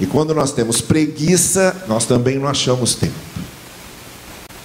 E 0.00 0.06
quando 0.06 0.34
nós 0.34 0.50
temos 0.50 0.80
preguiça, 0.80 1.84
nós 1.86 2.06
também 2.06 2.40
não 2.40 2.48
achamos 2.48 2.96
tempo. 2.96 3.29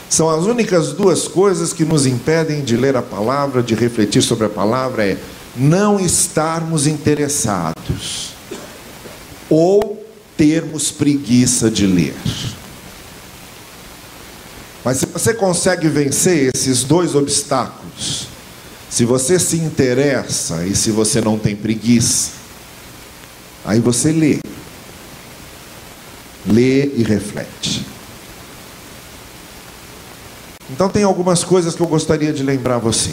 São 0.09 0.29
as 0.29 0.45
únicas 0.45 0.93
duas 0.93 1.27
coisas 1.27 1.74
que 1.74 1.83
nos 1.83 2.05
impedem 2.05 2.63
de 2.63 2.77
ler 2.77 2.95
a 2.95 3.01
palavra, 3.01 3.63
de 3.63 3.74
refletir 3.74 4.21
sobre 4.21 4.45
a 4.45 4.50
palavra, 4.50 5.05
é 5.05 5.17
não 5.55 6.00
estarmos 6.00 6.85
interessados 6.85 8.33
ou 9.50 10.05
termos 10.38 10.91
preguiça 10.91 11.71
de 11.71 11.88
ler. 11.88 12.15
Mas 14.83 14.97
se 14.97 15.05
você 15.07 15.33
consegue 15.33 15.88
vencer 15.88 16.51
esses 16.53 16.83
dois 16.83 17.15
obstáculos, 17.15 18.27
se 18.89 19.03
você 19.03 19.39
se 19.39 19.57
interessa 19.57 20.65
e 20.65 20.75
se 20.75 20.91
você 20.91 21.19
não 21.19 21.39
tem 21.39 21.55
preguiça, 21.55 22.31
aí 23.65 23.79
você 23.79 24.12
lê. 24.12 24.39
Lê 26.45 26.85
e 26.95 27.03
reflete. 27.03 27.94
Então 30.69 30.89
tem 30.89 31.03
algumas 31.03 31.43
coisas 31.43 31.75
que 31.75 31.81
eu 31.81 31.88
gostaria 31.88 32.34
de 32.34 32.43
lembrar 32.43 32.79
você. 32.79 33.12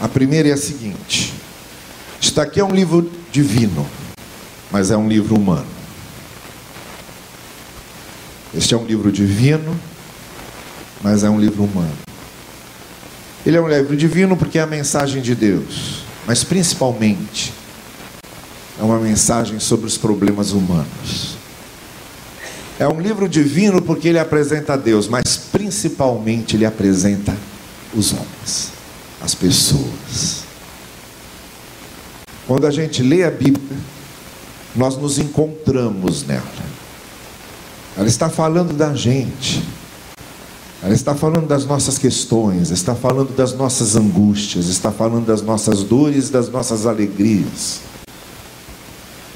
A 0.00 0.08
primeira 0.08 0.48
é 0.48 0.52
a 0.52 0.56
seguinte: 0.56 1.34
está 2.20 2.42
aqui 2.42 2.60
é 2.60 2.64
um 2.64 2.72
livro 2.72 3.10
divino, 3.30 3.86
mas 4.70 4.90
é 4.90 4.96
um 4.96 5.08
livro 5.08 5.36
humano. 5.36 5.66
Este 8.54 8.74
é 8.74 8.76
um 8.76 8.84
livro 8.84 9.10
divino, 9.10 9.78
mas 11.02 11.24
é 11.24 11.30
um 11.30 11.40
livro 11.40 11.64
humano. 11.64 11.96
Ele 13.44 13.56
é 13.56 13.60
um 13.60 13.68
livro 13.68 13.96
divino 13.96 14.36
porque 14.36 14.58
é 14.58 14.62
a 14.62 14.66
mensagem 14.66 15.20
de 15.20 15.34
Deus, 15.34 16.04
mas 16.26 16.42
principalmente 16.42 17.52
é 18.78 18.82
uma 18.82 18.98
mensagem 18.98 19.60
sobre 19.60 19.86
os 19.86 19.98
problemas 19.98 20.52
humanos. 20.52 21.33
É 22.84 22.88
um 22.88 23.00
livro 23.00 23.26
divino 23.26 23.80
porque 23.80 24.08
ele 24.08 24.18
apresenta 24.18 24.76
Deus, 24.76 25.08
mas 25.08 25.38
principalmente 25.38 26.54
ele 26.54 26.66
apresenta 26.66 27.34
os 27.94 28.12
homens, 28.12 28.72
as 29.22 29.34
pessoas. 29.34 30.44
Quando 32.46 32.66
a 32.66 32.70
gente 32.70 33.02
lê 33.02 33.24
a 33.24 33.30
Bíblia, 33.30 33.78
nós 34.76 34.98
nos 34.98 35.18
encontramos 35.18 36.26
nela. 36.26 36.44
Ela 37.96 38.06
está 38.06 38.28
falando 38.28 38.76
da 38.76 38.94
gente. 38.94 39.64
Ela 40.82 40.92
está 40.92 41.14
falando 41.14 41.46
das 41.46 41.64
nossas 41.64 41.96
questões, 41.96 42.70
está 42.70 42.94
falando 42.94 43.34
das 43.34 43.54
nossas 43.54 43.96
angústias, 43.96 44.66
está 44.66 44.92
falando 44.92 45.24
das 45.24 45.40
nossas 45.40 45.82
dores, 45.82 46.28
das 46.28 46.50
nossas 46.50 46.84
alegrias. 46.84 47.80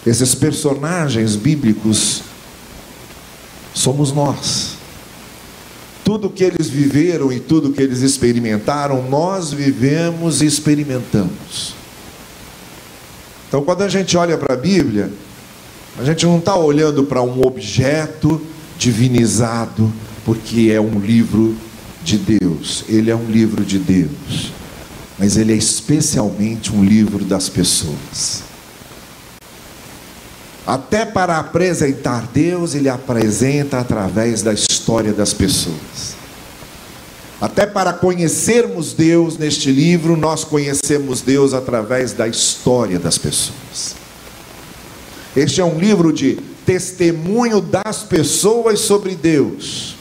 Esses 0.06 0.34
personagens 0.34 1.34
bíblicos 1.34 2.27
somos 3.78 4.12
nós. 4.12 4.76
Tudo 6.04 6.30
que 6.30 6.42
eles 6.42 6.68
viveram 6.68 7.32
e 7.32 7.38
tudo 7.38 7.70
que 7.70 7.80
eles 7.80 8.00
experimentaram, 8.00 9.08
nós 9.08 9.52
vivemos 9.52 10.42
e 10.42 10.46
experimentamos. 10.46 11.74
Então, 13.46 13.62
quando 13.62 13.82
a 13.82 13.88
gente 13.88 14.16
olha 14.16 14.36
para 14.36 14.54
a 14.54 14.56
Bíblia, 14.56 15.10
a 15.98 16.04
gente 16.04 16.26
não 16.26 16.38
está 16.38 16.56
olhando 16.56 17.04
para 17.04 17.22
um 17.22 17.46
objeto 17.46 18.40
divinizado, 18.76 19.92
porque 20.24 20.70
é 20.72 20.80
um 20.80 20.98
livro 20.98 21.56
de 22.02 22.18
Deus. 22.18 22.84
Ele 22.88 23.10
é 23.10 23.16
um 23.16 23.30
livro 23.30 23.64
de 23.64 23.78
Deus, 23.78 24.52
mas 25.18 25.36
ele 25.36 25.52
é 25.52 25.56
especialmente 25.56 26.74
um 26.74 26.84
livro 26.84 27.24
das 27.24 27.48
pessoas. 27.48 28.47
Até 30.68 31.06
para 31.06 31.38
apresentar 31.38 32.28
Deus, 32.30 32.74
ele 32.74 32.90
apresenta 32.90 33.78
através 33.78 34.42
da 34.42 34.52
história 34.52 35.14
das 35.14 35.32
pessoas. 35.32 36.14
Até 37.40 37.64
para 37.64 37.90
conhecermos 37.94 38.92
Deus 38.92 39.38
neste 39.38 39.72
livro, 39.72 40.14
nós 40.14 40.44
conhecemos 40.44 41.22
Deus 41.22 41.54
através 41.54 42.12
da 42.12 42.28
história 42.28 42.98
das 42.98 43.16
pessoas. 43.16 43.94
Este 45.34 45.62
é 45.62 45.64
um 45.64 45.78
livro 45.78 46.12
de 46.12 46.34
testemunho 46.66 47.62
das 47.62 48.02
pessoas 48.02 48.80
sobre 48.80 49.14
Deus. 49.14 49.96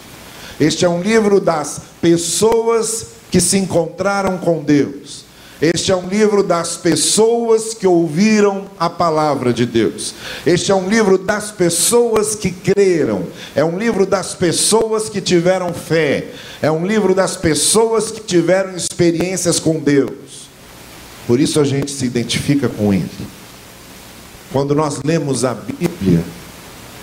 Este 0.60 0.84
é 0.84 0.90
um 0.90 1.02
livro 1.02 1.40
das 1.40 1.80
pessoas 2.02 3.06
que 3.32 3.40
se 3.40 3.58
encontraram 3.58 4.38
com 4.38 4.62
Deus. 4.62 5.27
Este 5.60 5.92
é 5.92 5.96
um 5.96 6.08
livro 6.08 6.44
das 6.44 6.78
pessoas 6.78 7.74
que 7.74 7.88
ouviram 7.88 8.66
a 8.80 8.90
palavra 8.92 9.52
de 9.52 9.66
Deus. 9.66 10.14
Este 10.46 10.72
é 10.72 10.76
um 10.76 10.88
livro 10.88 11.18
das 11.18 11.50
pessoas 11.50 12.36
que 12.36 12.52
creram. 12.52 13.26
É 13.56 13.66
um 13.66 13.78
livro 13.78 14.06
das 14.06 14.36
pessoas 14.36 15.10
que 15.10 15.20
tiveram 15.20 15.74
fé. 15.74 16.28
É 16.62 16.70
um 16.70 16.86
livro 16.86 17.16
das 17.16 17.36
pessoas 17.36 18.12
que 18.12 18.22
tiveram 18.22 18.76
experiências 18.76 19.60
com 19.60 19.80
Deus. 19.80 20.48
Por 21.26 21.40
isso 21.40 21.60
a 21.60 21.64
gente 21.64 21.90
se 21.90 22.06
identifica 22.06 22.70
com 22.70 22.94
ele. 22.94 23.10
Quando 24.54 24.76
nós 24.76 25.02
lemos 25.04 25.44
a 25.44 25.56
Bíblia, 25.56 26.24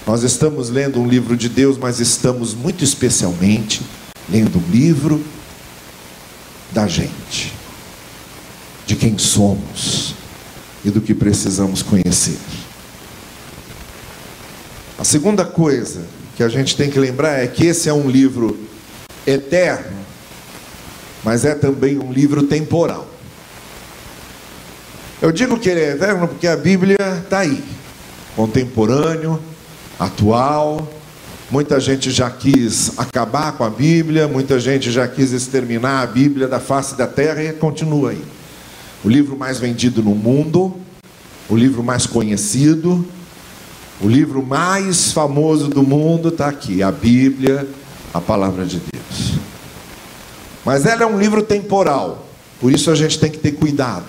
nós 0.07 0.23
estamos 0.23 0.71
lendo 0.71 1.01
um 1.01 1.09
livro 1.09 1.37
de 1.37 1.49
Deus, 1.49 1.77
mas 1.77 1.99
estamos 1.99 2.55
muito 2.55 2.85
especialmente 2.85 3.83
lendo 4.31 4.59
um 4.59 4.71
livro 4.71 5.23
da 6.71 6.87
gente 6.87 7.64
quem 9.05 9.19
somos 9.19 10.15
e 10.83 10.89
do 10.89 10.99
que 10.99 11.15
precisamos 11.15 11.83
conhecer. 11.83 12.39
A 14.99 15.05
segunda 15.05 15.45
coisa 15.45 16.07
que 16.35 16.43
a 16.43 16.49
gente 16.49 16.75
tem 16.75 16.89
que 16.89 16.99
lembrar 16.99 17.39
é 17.39 17.47
que 17.47 17.67
esse 17.67 17.87
é 17.87 17.93
um 17.93 18.09
livro 18.09 18.59
eterno, 19.27 19.95
mas 21.23 21.45
é 21.45 21.55
também 21.55 21.99
um 21.99 22.11
livro 22.11 22.45
temporal. 22.45 23.07
Eu 25.21 25.31
digo 25.31 25.59
que 25.59 25.69
ele 25.69 25.81
é 25.81 25.91
eterno 25.91 26.27
porque 26.27 26.47
a 26.47 26.57
Bíblia 26.57 26.97
está 27.23 27.41
aí, 27.41 27.63
contemporâneo, 28.35 29.39
atual. 29.99 30.91
Muita 31.51 31.79
gente 31.79 32.11
já 32.11 32.31
quis 32.31 32.99
acabar 32.99 33.53
com 33.53 33.65
a 33.65 33.71
Bíblia, 33.71 34.27
muita 34.27 34.59
gente 34.59 34.91
já 34.91 35.07
quis 35.07 35.31
exterminar 35.31 36.01
a 36.01 36.07
Bíblia 36.07 36.49
da 36.49 36.59
face 36.59 36.95
da 36.97 37.07
terra 37.07 37.43
e 37.43 37.53
continua 37.53 38.13
aí 38.13 38.34
o 39.05 39.09
livro 39.09 39.37
mais 39.37 39.59
vendido 39.59 40.03
no 40.03 40.15
mundo, 40.15 40.75
o 41.49 41.57
livro 41.57 41.83
mais 41.83 42.07
conhecido, 42.07 43.07
o 44.01 44.09
livro 44.09 44.43
mais 44.43 45.13
famoso 45.13 45.69
do 45.69 45.83
mundo 45.83 46.29
está 46.29 46.49
aqui, 46.49 46.83
a 46.83 46.91
Bíblia, 46.91 47.69
a 48.13 48.21
palavra 48.21 48.65
de 48.65 48.81
Deus. 48.81 49.35
Mas 50.65 50.87
ela 50.87 51.03
é 51.03 51.07
um 51.07 51.19
livro 51.19 51.43
temporal, 51.43 52.27
por 52.61 52.73
isso 52.73 52.91
a 52.91 52.95
gente 52.95 53.19
tem 53.19 53.31
que 53.31 53.39
ter 53.39 53.53
cuidado 53.53 54.07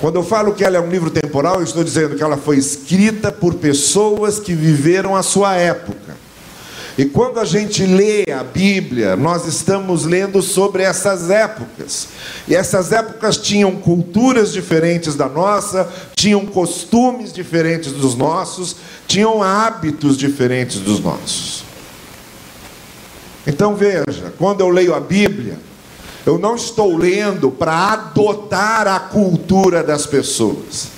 Quando 0.00 0.16
eu 0.16 0.22
falo 0.22 0.54
que 0.54 0.64
ela 0.64 0.76
é 0.76 0.80
um 0.80 0.90
livro 0.90 1.10
temporal, 1.10 1.56
eu 1.56 1.64
estou 1.64 1.84
dizendo 1.84 2.16
que 2.16 2.22
ela 2.22 2.36
foi 2.36 2.58
escrita 2.58 3.30
por 3.30 3.54
pessoas 3.54 4.38
que 4.38 4.52
viveram 4.52 5.14
a 5.14 5.22
sua 5.22 5.54
época. 5.54 6.16
E 6.96 7.04
quando 7.04 7.40
a 7.40 7.44
gente 7.44 7.84
lê 7.84 8.24
a 8.30 8.44
Bíblia, 8.44 9.16
nós 9.16 9.46
estamos 9.46 10.04
lendo 10.04 10.40
sobre 10.40 10.84
essas 10.84 11.28
épocas. 11.28 12.08
E 12.46 12.54
essas 12.54 12.92
épocas 12.92 13.36
tinham 13.36 13.74
culturas 13.74 14.52
diferentes 14.52 15.16
da 15.16 15.28
nossa, 15.28 15.92
tinham 16.14 16.46
costumes 16.46 17.32
diferentes 17.32 17.90
dos 17.90 18.14
nossos, 18.14 18.76
tinham 19.08 19.42
hábitos 19.42 20.16
diferentes 20.16 20.78
dos 20.78 21.00
nossos. 21.00 21.64
Então 23.44 23.74
veja, 23.74 24.32
quando 24.38 24.60
eu 24.60 24.68
leio 24.68 24.94
a 24.94 25.00
Bíblia, 25.00 25.58
eu 26.24 26.38
não 26.38 26.54
estou 26.54 26.96
lendo 26.96 27.50
para 27.50 27.92
adotar 27.92 28.86
a 28.86 29.00
cultura 29.00 29.82
das 29.82 30.06
pessoas. 30.06 30.88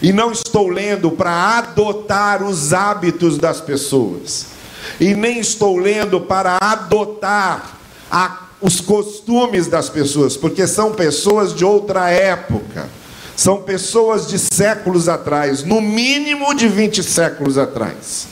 E 0.00 0.12
não 0.12 0.30
estou 0.30 0.68
lendo 0.68 1.10
para 1.10 1.58
adotar 1.58 2.44
os 2.44 2.72
hábitos 2.72 3.38
das 3.38 3.60
pessoas. 3.60 4.51
E 5.00 5.14
nem 5.14 5.38
estou 5.38 5.76
lendo 5.76 6.20
para 6.20 6.58
adotar 6.60 7.78
a, 8.10 8.48
os 8.60 8.80
costumes 8.80 9.66
das 9.66 9.88
pessoas, 9.88 10.36
porque 10.36 10.66
são 10.66 10.92
pessoas 10.92 11.54
de 11.54 11.64
outra 11.64 12.10
época. 12.10 12.88
São 13.34 13.62
pessoas 13.62 14.28
de 14.28 14.38
séculos 14.38 15.08
atrás, 15.08 15.64
no 15.64 15.80
mínimo 15.80 16.54
de 16.54 16.68
20 16.68 17.02
séculos 17.02 17.56
atrás. 17.56 18.28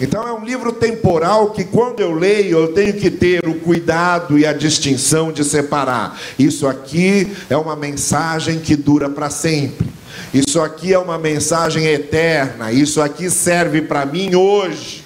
Então 0.00 0.28
é 0.28 0.32
um 0.32 0.44
livro 0.44 0.72
temporal 0.72 1.52
que 1.52 1.64
quando 1.64 2.00
eu 2.00 2.12
leio 2.12 2.58
eu 2.58 2.72
tenho 2.74 2.92
que 2.92 3.10
ter 3.10 3.46
o 3.48 3.54
cuidado 3.54 4.38
e 4.38 4.44
a 4.44 4.52
distinção 4.52 5.32
de 5.32 5.42
separar. 5.42 6.20
Isso 6.38 6.66
aqui 6.66 7.34
é 7.48 7.56
uma 7.56 7.74
mensagem 7.74 8.58
que 8.58 8.76
dura 8.76 9.08
para 9.08 9.30
sempre. 9.30 9.95
Isso 10.32 10.60
aqui 10.60 10.92
é 10.92 10.98
uma 10.98 11.18
mensagem 11.18 11.86
eterna. 11.86 12.72
Isso 12.72 13.00
aqui 13.00 13.30
serve 13.30 13.82
para 13.82 14.04
mim 14.04 14.34
hoje. 14.34 15.04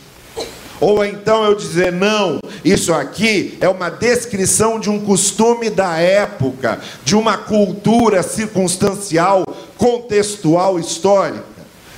Ou 0.80 1.04
então 1.04 1.44
eu 1.44 1.54
dizer, 1.54 1.92
não, 1.92 2.40
isso 2.64 2.94
aqui 2.94 3.59
é 3.61 3.68
uma 3.68 3.90
descrição 3.90 4.80
de 4.80 4.88
um 4.88 4.98
costume 4.98 5.68
da 5.68 5.98
época, 5.98 6.80
de 7.04 7.14
uma 7.14 7.37
cultura 7.37 8.22
circunstancial, 8.22 9.44
contextual, 9.76 10.80
histórica, 10.80 11.44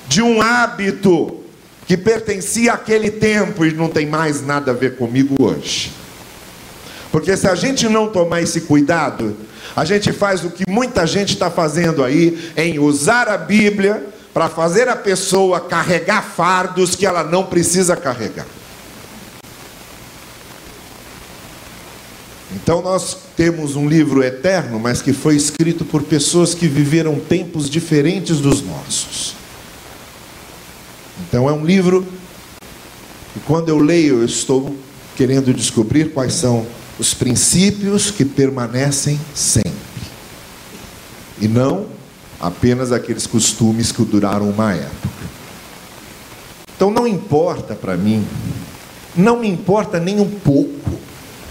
de 0.09 0.21
um 0.21 0.43
hábito 0.43 1.43
que 1.87 1.97
pertencia 1.97 2.73
àquele 2.73 3.11
tempo 3.11 3.65
e 3.65 3.73
não 3.73 3.89
tem 3.89 4.07
mais 4.07 4.45
nada 4.45 4.73
a 4.73 4.75
ver 4.75 4.97
comigo 4.97 5.37
hoje. 5.41 5.93
Porque 7.13 7.37
se 7.37 7.47
a 7.47 7.55
gente 7.55 7.89
não 7.89 8.09
tomar 8.09 8.43
esse 8.43 8.63
cuidado, 8.63 9.37
a 9.75 9.85
gente 9.85 10.13
faz 10.13 10.45
o 10.45 10.51
que 10.51 10.65
muita 10.69 11.07
gente 11.07 11.35
está 11.35 11.51
fazendo 11.51 12.05
aí, 12.05 12.53
em 12.57 12.79
usar 12.79 13.29
a 13.29 13.39
Bíblia 13.39 14.07
para 14.33 14.49
fazer 14.49 14.89
a 14.89 14.97
pessoa 14.97 15.61
carregar 15.61 16.23
fardos 16.23 16.95
que 16.95 17.07
ela 17.07 17.23
não 17.23 17.45
precisa 17.45 17.97
carregar. 17.97 18.47
Então 22.55 22.83
nós 22.83 23.17
temos 23.37 23.77
um 23.77 23.89
livro 23.89 24.23
eterno, 24.23 24.79
mas 24.79 25.01
que 25.01 25.13
foi 25.13 25.37
escrito 25.37 25.85
por 25.85 26.03
pessoas 26.03 26.55
que 26.55 26.69
viveram 26.69 27.19
tempos 27.19 27.69
diferentes 27.69 28.39
dos 28.39 28.63
nossos. 28.63 29.35
Então 31.21 31.49
é 31.49 31.53
um 31.53 31.65
livro 31.65 32.07
que 33.33 33.41
quando 33.41 33.69
eu 33.69 33.79
leio, 33.79 34.19
eu 34.19 34.25
estou 34.25 34.77
querendo 35.17 35.53
descobrir 35.55 36.13
quais 36.13 36.35
são 36.35 36.67
os 36.99 37.15
princípios 37.15 38.11
que 38.11 38.25
permanecem 38.25 39.19
sempre. 39.35 39.73
E 41.41 41.49
não 41.49 41.87
apenas 42.41 42.93
aqueles 42.93 43.27
costumes 43.27 43.93
que 43.93 44.05
duraram 44.05 44.49
uma 44.51 44.75
época. 44.75 45.09
Então 46.75 46.91
não 46.91 47.07
importa 47.07 47.75
para 47.75 47.97
mim, 47.97 48.27
não 49.15 49.39
me 49.39 49.49
importa 49.49 50.01
nem 50.01 50.19
um 50.19 50.29
pouco, 50.29 50.99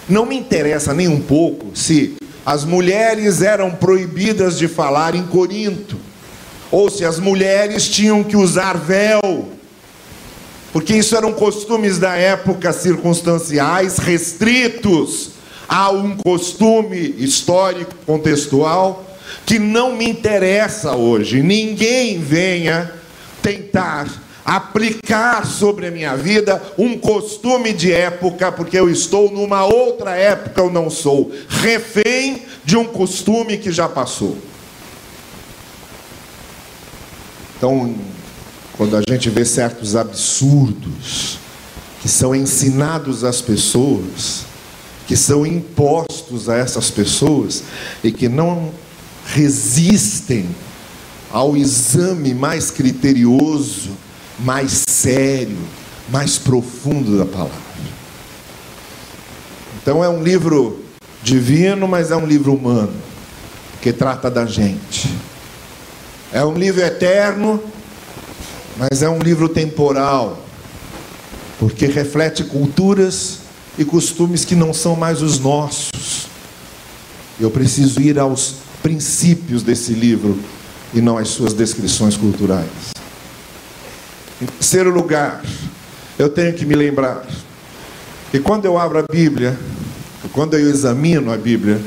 não 0.08 0.26
me 0.26 0.36
interessa 0.36 0.92
nem 0.92 1.08
um 1.08 1.20
pouco 1.20 1.74
se 1.74 2.16
as 2.44 2.64
mulheres 2.64 3.40
eram 3.40 3.70
proibidas 3.70 4.58
de 4.58 4.68
falar 4.68 5.14
em 5.14 5.22
Corinto, 5.22 5.96
ou 6.70 6.90
se 6.90 7.04
as 7.04 7.18
mulheres 7.18 7.88
tinham 7.88 8.22
que 8.24 8.36
usar 8.36 8.76
véu, 8.76 9.48
porque 10.72 10.94
isso 10.94 11.14
eram 11.14 11.32
costumes 11.32 11.98
da 11.98 12.14
época 12.16 12.72
circunstanciais, 12.72 13.98
restritos 13.98 15.32
a 15.68 15.90
um 15.90 16.16
costume 16.16 17.14
histórico, 17.18 17.94
contextual, 18.06 19.04
que 19.44 19.58
não 19.58 19.94
me 19.94 20.08
interessa 20.08 20.96
hoje. 20.96 21.42
Ninguém 21.42 22.18
venha 22.18 22.92
tentar 23.42 24.08
aplicar 24.44 25.46
sobre 25.46 25.86
a 25.86 25.90
minha 25.90 26.16
vida 26.16 26.60
um 26.76 26.98
costume 26.98 27.72
de 27.72 27.92
época, 27.92 28.50
porque 28.50 28.78
eu 28.78 28.88
estou 28.88 29.30
numa 29.30 29.64
outra 29.64 30.16
época, 30.16 30.60
eu 30.60 30.70
não 30.70 30.90
sou 30.90 31.30
refém 31.48 32.42
de 32.64 32.76
um 32.76 32.84
costume 32.84 33.58
que 33.58 33.70
já 33.70 33.88
passou. 33.88 34.36
Então, 37.56 37.94
quando 38.82 38.96
a 38.96 39.02
gente 39.08 39.30
vê 39.30 39.44
certos 39.44 39.94
absurdos 39.94 41.38
que 42.00 42.08
são 42.08 42.34
ensinados 42.34 43.22
às 43.22 43.40
pessoas, 43.40 44.44
que 45.06 45.16
são 45.16 45.46
impostos 45.46 46.48
a 46.48 46.56
essas 46.56 46.90
pessoas 46.90 47.62
e 48.02 48.10
que 48.10 48.28
não 48.28 48.72
resistem 49.24 50.48
ao 51.30 51.56
exame 51.56 52.34
mais 52.34 52.72
criterioso, 52.72 53.90
mais 54.40 54.82
sério, 54.88 55.58
mais 56.08 56.36
profundo 56.36 57.16
da 57.16 57.24
palavra. 57.24 57.54
Então 59.80 60.02
é 60.02 60.08
um 60.08 60.24
livro 60.24 60.84
divino, 61.22 61.86
mas 61.86 62.10
é 62.10 62.16
um 62.16 62.26
livro 62.26 62.52
humano, 62.52 62.94
que 63.80 63.92
trata 63.92 64.28
da 64.28 64.44
gente. 64.44 65.08
É 66.32 66.44
um 66.44 66.54
livro 66.54 66.80
eterno, 66.80 67.62
mas 68.76 69.02
é 69.02 69.08
um 69.08 69.18
livro 69.18 69.48
temporal, 69.48 70.44
porque 71.58 71.86
reflete 71.86 72.44
culturas 72.44 73.38
e 73.78 73.84
costumes 73.84 74.44
que 74.44 74.54
não 74.54 74.72
são 74.72 74.96
mais 74.96 75.22
os 75.22 75.38
nossos. 75.38 76.26
Eu 77.40 77.50
preciso 77.50 78.00
ir 78.00 78.18
aos 78.18 78.56
princípios 78.82 79.62
desse 79.62 79.92
livro 79.92 80.38
e 80.92 81.00
não 81.00 81.16
às 81.16 81.28
suas 81.28 81.54
descrições 81.54 82.16
culturais. 82.16 82.68
Em 84.40 84.46
terceiro 84.46 84.90
lugar, 84.90 85.42
eu 86.18 86.28
tenho 86.28 86.52
que 86.52 86.66
me 86.66 86.74
lembrar 86.74 87.26
que 88.30 88.40
quando 88.40 88.64
eu 88.64 88.78
abro 88.78 88.98
a 88.98 89.04
Bíblia, 89.10 89.58
quando 90.32 90.54
eu 90.54 90.68
examino 90.68 91.32
a 91.32 91.36
Bíblia, 91.36 91.80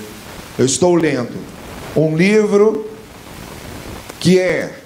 eu 0.57 0.65
estou 0.65 0.95
lendo 0.95 1.35
um 1.95 2.15
livro 2.15 2.89
que 4.19 4.39
é 4.39 4.84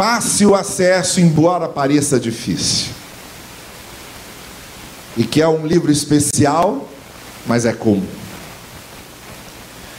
fácil 0.00 0.54
acesso, 0.54 1.20
embora 1.20 1.68
pareça 1.68 2.18
difícil. 2.18 2.88
E 5.14 5.24
que 5.24 5.42
é 5.42 5.46
um 5.46 5.66
livro 5.66 5.92
especial, 5.92 6.88
mas 7.46 7.66
é 7.66 7.74
comum. 7.74 8.06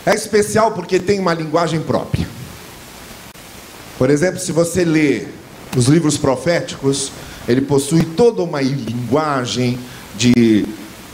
É 0.03 0.15
especial 0.15 0.71
porque 0.71 0.99
tem 0.99 1.19
uma 1.19 1.35
linguagem 1.35 1.79
própria. 1.81 2.27
Por 3.99 4.09
exemplo, 4.09 4.39
se 4.39 4.51
você 4.51 4.83
lê 4.83 5.27
os 5.77 5.85
livros 5.85 6.17
proféticos, 6.17 7.11
ele 7.47 7.61
possui 7.61 8.01
toda 8.01 8.41
uma 8.41 8.59
linguagem 8.59 9.77
de 10.17 10.65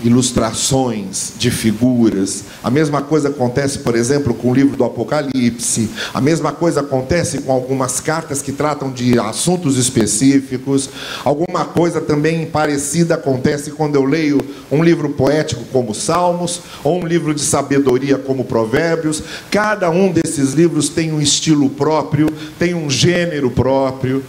ilustrações 0.04 1.34
de 1.38 1.50
figuras. 1.50 2.44
A 2.64 2.70
mesma 2.70 3.02
coisa 3.02 3.30
acontece, 3.30 3.80
por 3.80 3.96
exemplo, 3.96 4.34
com 4.34 4.52
o 4.52 4.54
livro 4.54 4.78
do 4.78 4.84
Apocalipse. 4.84 5.90
A 6.14 6.22
mesma 6.22 6.52
coisa 6.52 6.82
acontece 6.82 7.40
com 7.40 7.52
algumas 7.52 8.00
cartas 8.00 8.42
que 8.42 8.52
tratam 8.52 8.92
de 8.92 9.20
assuntos 9.20 9.78
específicos. 9.78 10.90
Alguma 11.24 11.66
coisa 11.66 12.00
também 12.00 12.46
parecida 12.46 13.16
acontece 13.16 13.72
quando 13.72 13.96
eu 13.96 14.06
leio 14.06 14.40
um 14.72 14.84
livro 14.84 15.10
poético 15.10 15.66
como 15.72 15.96
Salmos 15.96 16.62
ou 16.84 17.02
um 17.02 17.08
livro 17.08 17.34
de 17.34 17.42
sabedoria 17.42 18.18
como 18.18 18.46
Provérbios. 18.46 19.24
Cada 19.50 19.90
um 19.90 20.12
desses 20.12 20.54
livros 20.54 20.90
tem 20.90 21.12
um 21.12 21.22
estilo 21.22 21.70
próprio, 21.70 22.32
tem 22.60 22.74
um 22.74 22.90
gênero 22.90 23.50
próprio. 23.50 24.24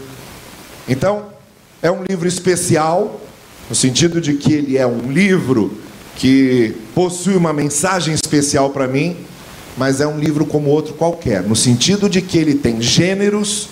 Então, 0.88 1.26
é 1.82 1.90
um 1.90 2.02
livro 2.08 2.26
especial 2.26 3.20
no 3.68 3.74
sentido 3.74 4.20
de 4.20 4.34
que 4.34 4.52
ele 4.52 4.78
é 4.78 4.86
um 4.86 5.12
livro 5.12 5.78
que 6.16 6.74
possui 6.94 7.36
uma 7.36 7.52
mensagem 7.52 8.14
especial 8.14 8.70
para 8.70 8.88
mim, 8.88 9.16
mas 9.76 10.00
é 10.00 10.06
um 10.06 10.18
livro 10.18 10.44
como 10.46 10.70
outro 10.70 10.94
qualquer, 10.94 11.42
no 11.42 11.54
sentido 11.54 12.08
de 12.08 12.20
que 12.20 12.38
ele 12.38 12.54
tem 12.54 12.80
gêneros 12.80 13.68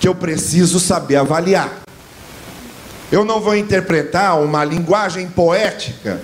que 0.00 0.08
eu 0.08 0.14
preciso 0.14 0.80
saber 0.80 1.16
avaliar. 1.16 1.82
Eu 3.12 3.24
não 3.24 3.40
vou 3.40 3.54
interpretar 3.54 4.40
uma 4.40 4.64
linguagem 4.64 5.28
poética 5.28 6.20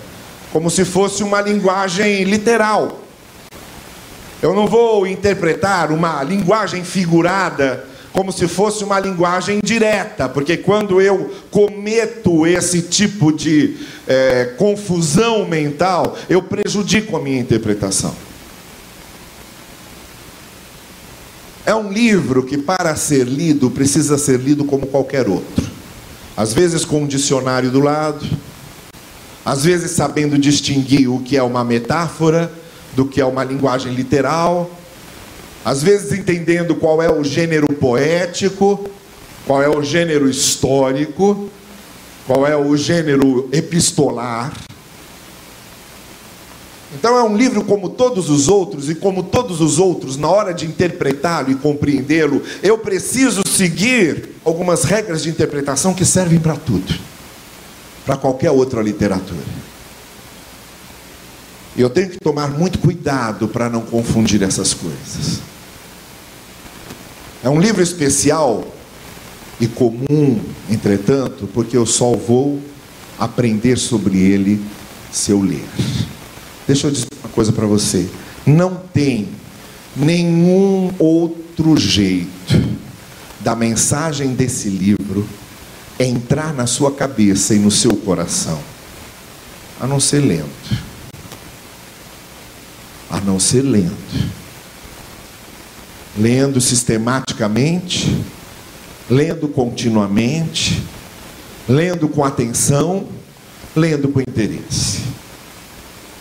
como 0.52 0.68
se 0.68 0.84
fosse 0.84 1.22
uma 1.22 1.40
linguagem 1.40 2.24
literal. 2.24 3.00
Eu 4.42 4.54
não 4.54 4.66
vou 4.66 5.06
interpretar 5.06 5.92
uma 5.92 6.22
linguagem 6.24 6.82
figurada 6.82 7.84
como 8.12 8.32
se 8.32 8.48
fosse 8.48 8.82
uma 8.82 8.98
linguagem 8.98 9.60
direta, 9.62 10.28
porque 10.28 10.56
quando 10.56 11.00
eu 11.00 11.32
cometo 11.50 12.46
esse 12.46 12.82
tipo 12.82 13.32
de 13.32 13.76
é, 14.06 14.54
confusão 14.58 15.46
mental, 15.46 16.16
eu 16.28 16.42
prejudico 16.42 17.16
a 17.16 17.20
minha 17.20 17.38
interpretação. 17.38 18.14
É 21.64 21.74
um 21.74 21.92
livro 21.92 22.42
que, 22.42 22.58
para 22.58 22.96
ser 22.96 23.24
lido, 23.24 23.70
precisa 23.70 24.18
ser 24.18 24.40
lido 24.40 24.64
como 24.64 24.86
qualquer 24.86 25.28
outro. 25.28 25.68
Às 26.36 26.52
vezes 26.52 26.84
com 26.84 27.02
um 27.02 27.06
dicionário 27.06 27.70
do 27.70 27.80
lado, 27.80 28.26
às 29.44 29.64
vezes 29.64 29.92
sabendo 29.92 30.38
distinguir 30.38 31.08
o 31.08 31.20
que 31.20 31.36
é 31.36 31.42
uma 31.42 31.62
metáfora 31.62 32.50
do 32.94 33.04
que 33.04 33.20
é 33.20 33.24
uma 33.24 33.44
linguagem 33.44 33.92
literal, 33.94 34.70
às 35.64 35.82
vezes 35.82 36.12
entendendo 36.12 36.74
qual 36.74 37.02
é 37.02 37.10
o 37.10 37.22
gênero 37.22 37.66
poético, 37.74 38.88
qual 39.46 39.62
é 39.62 39.68
o 39.68 39.82
gênero 39.82 40.28
histórico, 40.28 41.50
qual 42.26 42.46
é 42.46 42.56
o 42.56 42.76
gênero 42.76 43.48
epistolar. 43.52 44.52
Então 46.94 47.16
é 47.16 47.22
um 47.22 47.36
livro 47.36 47.64
como 47.64 47.88
todos 47.88 48.28
os 48.28 48.48
outros, 48.48 48.90
e 48.90 48.94
como 48.94 49.22
todos 49.22 49.60
os 49.60 49.78
outros, 49.78 50.16
na 50.16 50.28
hora 50.28 50.52
de 50.52 50.66
interpretá-lo 50.66 51.50
e 51.50 51.54
compreendê-lo, 51.54 52.42
eu 52.62 52.78
preciso 52.78 53.42
seguir 53.46 54.30
algumas 54.44 54.84
regras 54.84 55.22
de 55.22 55.28
interpretação 55.28 55.94
que 55.94 56.04
servem 56.04 56.40
para 56.40 56.56
tudo, 56.56 56.92
para 58.04 58.16
qualquer 58.16 58.50
outra 58.50 58.82
literatura. 58.82 59.69
E 61.76 61.80
eu 61.80 61.90
tenho 61.90 62.10
que 62.10 62.18
tomar 62.18 62.50
muito 62.50 62.78
cuidado 62.78 63.48
para 63.48 63.68
não 63.68 63.82
confundir 63.82 64.42
essas 64.42 64.74
coisas. 64.74 65.40
É 67.42 67.48
um 67.48 67.60
livro 67.60 67.82
especial 67.82 68.66
e 69.60 69.66
comum, 69.66 70.40
entretanto, 70.68 71.48
porque 71.54 71.76
eu 71.76 71.86
só 71.86 72.12
vou 72.12 72.60
aprender 73.18 73.76
sobre 73.76 74.18
ele 74.18 74.60
se 75.12 75.30
eu 75.30 75.40
ler. 75.40 75.64
Deixa 76.66 76.86
eu 76.86 76.90
dizer 76.90 77.06
uma 77.22 77.32
coisa 77.32 77.52
para 77.52 77.66
você. 77.66 78.08
Não 78.46 78.74
tem 78.74 79.28
nenhum 79.96 80.92
outro 80.98 81.76
jeito 81.76 82.30
da 83.40 83.54
mensagem 83.54 84.34
desse 84.34 84.68
livro 84.68 85.26
entrar 85.98 86.54
na 86.54 86.66
sua 86.66 86.92
cabeça 86.92 87.54
e 87.54 87.58
no 87.58 87.70
seu 87.70 87.94
coração, 87.96 88.58
a 89.80 89.86
não 89.86 90.00
ser 90.00 90.20
lendo. 90.20 90.89
A 93.20 93.24
não 93.24 93.38
ser 93.38 93.62
lendo. 93.62 93.96
Lendo 96.18 96.60
sistematicamente, 96.60 98.24
lendo 99.08 99.48
continuamente, 99.48 100.82
lendo 101.68 102.08
com 102.08 102.24
atenção, 102.24 103.06
lendo 103.76 104.08
com 104.08 104.20
interesse 104.20 105.10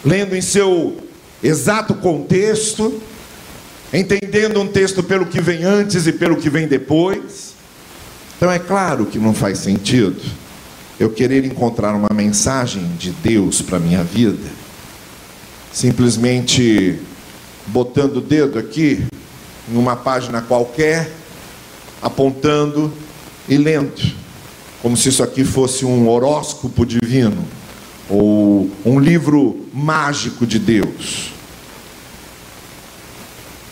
lendo 0.04 0.36
em 0.36 0.42
seu 0.42 0.98
exato 1.44 1.94
contexto, 1.96 3.02
entendendo 3.94 4.60
um 4.62 4.68
texto 4.68 5.04
pelo 5.04 5.26
que 5.26 5.42
vem 5.42 5.64
antes 5.64 6.08
e 6.08 6.12
pelo 6.12 6.38
que 6.38 6.50
vem 6.50 6.68
depois. 6.68 7.54
Então 8.38 8.52
é 8.52 8.60
claro 8.60 9.06
que 9.06 9.20
não 9.20 9.34
faz 9.34 9.60
sentido 9.60 10.22
eu 11.00 11.10
querer 11.10 11.46
encontrar 11.46 11.96
uma 11.96 12.10
mensagem 12.14 12.86
de 12.98 13.12
Deus 13.12 13.62
para 13.62 13.78
a 13.78 13.80
minha 13.80 14.04
vida, 14.04 14.48
simplesmente 15.72 17.00
botando 17.68 18.18
o 18.18 18.22
dedo 18.22 18.58
aqui 18.58 19.06
em 19.72 19.78
uma 19.78 19.96
página 19.96 20.42
qualquer, 20.42 21.12
apontando 22.02 22.92
e 23.48 23.58
lendo, 23.58 24.02
como 24.82 24.98
se 24.98 25.10
isso 25.10 25.22
aqui 25.22 25.44
fosse 25.44 25.86
um 25.86 26.08
horóscopo 26.08 26.86
divino 26.86 27.46
ou 28.10 28.70
um 28.86 29.00
livro 29.00 29.68
mágico 29.74 30.46
de 30.48 30.58
Deus. 30.58 31.32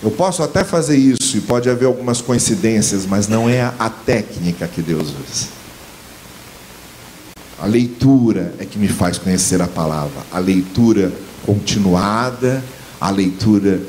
Eu 0.01 0.11
posso 0.11 0.43
até 0.43 0.63
fazer 0.63 0.95
isso 0.95 1.37
e 1.37 1.41
pode 1.41 1.69
haver 1.69 1.85
algumas 1.85 2.21
coincidências, 2.21 3.05
mas 3.05 3.27
não 3.27 3.49
é 3.49 3.61
a 3.79 3.89
técnica 3.89 4.67
que 4.67 4.81
Deus 4.81 5.07
usa. 5.07 5.47
A 7.59 7.65
leitura 7.65 8.53
é 8.59 8.65
que 8.65 8.77
me 8.77 8.87
faz 8.87 9.17
conhecer 9.17 9.59
a 9.59 9.67
palavra, 9.67 10.21
a 10.31 10.37
leitura 10.37 11.11
continuada, 11.47 12.61
a 12.99 13.09
leitura 13.09 13.79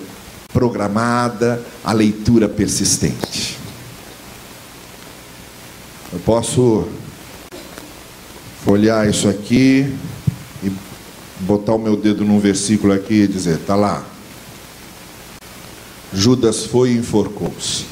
programada, 0.53 1.61
a 1.85 1.93
leitura 1.93 2.49
persistente. 2.49 3.59
Eu 6.13 6.21
posso 6.21 6.89
folhear 8.65 9.09
isso 9.09 9.29
aqui, 9.29 9.93
botar 11.41 11.75
o 11.75 11.79
meu 11.79 11.97
dedo 11.97 12.25
num 12.25 12.39
versículo 12.39 12.93
aqui 12.93 13.23
e 13.23 13.27
dizer, 13.27 13.59
tá 13.59 13.75
lá. 13.75 14.05
Judas 16.15 16.65
foi 16.65 16.93
e 16.93 16.99
enforcou-se. 16.99 17.87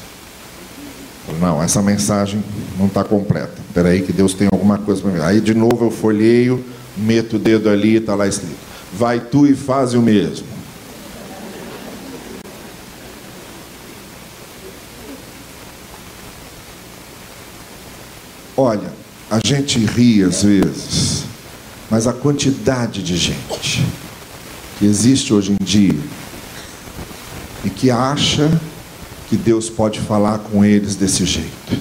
Não, 1.41 1.61
essa 1.61 1.81
mensagem 1.81 2.41
não 2.79 2.87
está 2.87 3.03
completa. 3.03 3.61
Espera 3.67 3.89
aí 3.89 4.01
que 4.01 4.13
Deus 4.13 4.33
tem 4.33 4.47
alguma 4.49 4.77
coisa 4.77 5.01
para 5.01 5.11
mim. 5.11 5.19
Aí 5.19 5.41
de 5.41 5.53
novo 5.53 5.85
eu 5.85 5.91
folheio, 5.91 6.63
meto 6.95 7.35
o 7.35 7.39
dedo 7.39 7.69
ali 7.69 7.95
e 7.95 7.97
está 7.97 8.15
lá 8.15 8.25
escrito. 8.25 8.66
Vai 8.93 9.19
tu 9.19 9.45
e 9.45 9.55
faz 9.55 9.93
o 9.93 10.01
mesmo. 10.01 10.47
Olha, 18.55 18.91
a 19.29 19.39
gente 19.45 19.77
ri 19.79 20.23
às 20.23 20.43
vezes 20.43 21.27
mas 21.89 22.07
a 22.07 22.13
quantidade 22.13 23.01
de 23.01 23.17
gente 23.17 23.85
que 24.77 24.85
existe 24.85 25.33
hoje 25.33 25.53
em 25.53 25.63
dia 25.63 25.99
e 27.63 27.69
que 27.69 27.89
acha 27.89 28.49
que 29.29 29.35
Deus 29.35 29.69
pode 29.69 29.99
falar 29.99 30.39
com 30.39 30.63
eles 30.63 30.95
desse 30.95 31.25
jeito. 31.25 31.77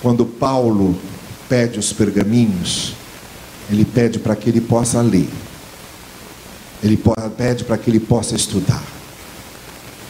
Quando 0.00 0.24
Paulo 0.24 0.98
pede 1.48 1.78
os 1.78 1.92
pergaminhos, 1.92 2.94
ele 3.70 3.84
pede 3.84 4.18
para 4.18 4.36
que 4.36 4.48
ele 4.48 4.60
possa 4.60 5.00
ler. 5.00 5.28
Ele 6.82 7.00
pede 7.36 7.64
para 7.64 7.78
que 7.78 7.90
ele 7.90 8.00
possa 8.00 8.34
estudar. 8.34 8.82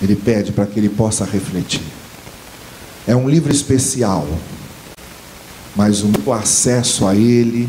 Ele 0.02 0.16
pede 0.16 0.52
para 0.52 0.66
que 0.66 0.78
ele 0.78 0.88
possa 0.88 1.24
refletir. 1.24 1.82
É 3.06 3.14
um 3.14 3.28
livro 3.28 3.52
especial 3.52 4.26
mas 5.76 6.02
o 6.02 6.08
meu 6.08 6.32
acesso 6.32 7.06
a 7.06 7.14
ele 7.14 7.68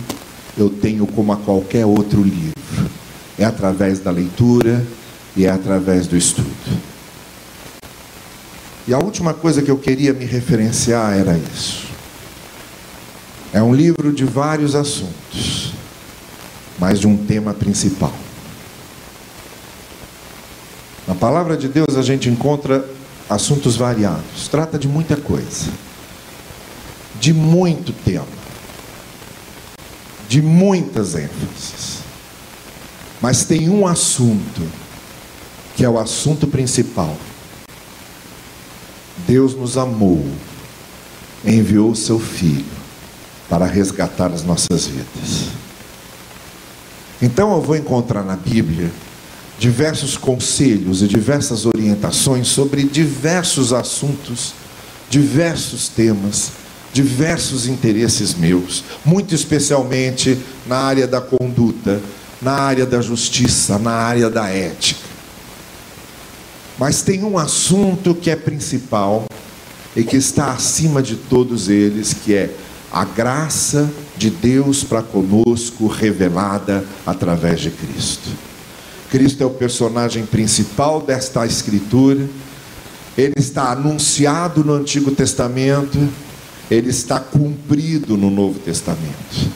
eu 0.57 0.69
tenho 0.69 1.05
como 1.07 1.33
a 1.33 1.37
qualquer 1.37 1.85
outro 1.85 2.21
livro. 2.21 2.53
É 3.37 3.43
através 3.43 3.99
da 3.99 4.11
leitura 4.11 4.85
e 5.35 5.45
é 5.45 5.49
através 5.49 6.07
do 6.07 6.15
estudo. 6.15 6.47
E 8.87 8.93
a 8.93 8.99
última 8.99 9.33
coisa 9.33 9.61
que 9.61 9.69
eu 9.69 9.77
queria 9.77 10.13
me 10.13 10.23
referenciar 10.23 11.17
era 11.17 11.37
isso. 11.37 11.87
É 13.51 13.61
um 13.61 13.73
livro 13.73 14.13
de 14.13 14.23
vários 14.23 14.75
assuntos, 14.75 15.64
mas 16.79 16.99
de 16.99 17.07
um 17.07 17.17
tema 17.17 17.53
principal. 17.53 18.13
Na 21.07 21.15
palavra 21.15 21.55
de 21.55 21.67
Deus 21.67 21.95
a 21.97 22.01
gente 22.01 22.29
encontra 22.29 22.87
assuntos 23.29 23.75
variados, 23.75 24.47
trata 24.49 24.77
de 24.77 24.87
muita 24.87 25.15
coisa 25.15 25.71
de 27.19 27.33
muito 27.33 27.91
tempo, 27.91 28.27
de 30.27 30.41
muitas 30.41 31.15
ênfases. 31.15 31.99
Mas 33.21 33.45
tem 33.45 33.69
um 33.69 33.87
assunto, 33.87 34.61
que 35.75 35.83
é 35.83 35.89
o 35.89 35.97
assunto 35.97 36.47
principal. 36.47 37.15
Deus 39.27 39.55
nos 39.55 39.77
amou, 39.77 40.23
enviou 41.43 41.91
o 41.91 41.95
seu 41.95 42.19
Filho 42.19 42.65
para 43.49 43.65
resgatar 43.65 44.31
as 44.31 44.43
nossas 44.43 44.85
vidas. 44.85 45.64
Então 47.21 47.53
eu 47.53 47.61
vou 47.61 47.75
encontrar 47.75 48.23
na 48.23 48.35
Bíblia 48.35 48.91
diversos 49.57 50.17
conselhos 50.17 51.01
e 51.01 51.07
diversas 51.07 51.65
orientações 51.65 52.47
sobre 52.47 52.83
diversos 52.83 53.71
assuntos, 53.71 54.53
diversos 55.09 55.87
temas 55.87 56.51
diversos 56.95 57.67
interesses 57.67 58.33
meus, 58.33 58.81
muito 59.03 59.35
especialmente 59.35 60.39
na 60.65 60.77
área 60.77 61.05
da 61.05 61.19
conduta, 61.19 62.01
na 62.41 62.53
área 62.53 62.85
da 62.85 63.01
justiça, 63.01 63.77
na 63.77 63.91
área 63.91 64.29
da 64.29 64.47
ética. 64.47 65.01
Mas 66.79 67.01
tem 67.01 67.21
um 67.25 67.37
assunto 67.37 68.15
que 68.15 68.31
é 68.31 68.35
principal 68.37 69.25
e 69.93 70.05
que 70.05 70.15
está 70.15 70.53
acima 70.53 71.03
de 71.03 71.17
todos 71.17 71.67
eles, 71.67 72.13
que 72.13 72.33
é 72.33 72.49
a 72.89 73.03
graça 73.03 73.91
de 74.17 74.29
Deus 74.29 74.83
para 74.83 75.01
conosco 75.01 75.87
revelada 75.87 76.83
através 77.05 77.61
de 77.61 77.71
Cristo. 77.71 78.29
Cristo 79.09 79.43
é 79.43 79.45
o 79.45 79.51
personagem 79.51 80.25
principal 80.25 81.01
desta 81.01 81.45
escritura. 81.45 82.27
Ele 83.17 83.35
está 83.37 83.71
anunciado 83.71 84.63
no 84.63 84.73
Antigo 84.73 85.11
Testamento, 85.11 85.97
ele 86.69 86.89
está 86.89 87.19
cumprido 87.19 88.17
no 88.17 88.29
Novo 88.29 88.59
Testamento. 88.59 89.49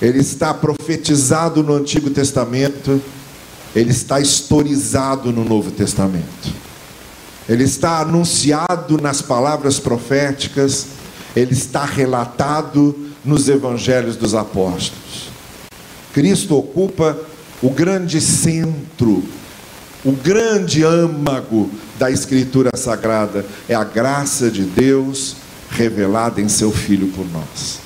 Ele 0.00 0.18
está 0.18 0.52
profetizado 0.54 1.62
no 1.62 1.74
Antigo 1.74 2.10
Testamento, 2.10 3.00
ele 3.74 3.90
está 3.90 4.20
historizado 4.20 5.32
no 5.32 5.44
Novo 5.44 5.70
Testamento. 5.70 6.52
Ele 7.48 7.64
está 7.64 8.00
anunciado 8.00 9.00
nas 9.00 9.22
palavras 9.22 9.80
proféticas, 9.80 10.86
ele 11.34 11.52
está 11.52 11.84
relatado 11.84 13.07
nos 13.24 13.48
evangelhos 13.48 14.16
dos 14.16 14.34
apóstolos. 14.34 15.28
Cristo 16.12 16.56
ocupa 16.56 17.18
o 17.62 17.70
grande 17.70 18.20
centro, 18.20 19.22
o 20.04 20.12
grande 20.12 20.84
âmago 20.84 21.70
da 21.98 22.10
Escritura 22.10 22.70
Sagrada 22.76 23.44
é 23.68 23.74
a 23.74 23.84
graça 23.84 24.50
de 24.50 24.62
Deus 24.62 25.36
revelada 25.70 26.40
em 26.40 26.48
seu 26.48 26.70
Filho 26.70 27.08
por 27.08 27.30
nós. 27.30 27.80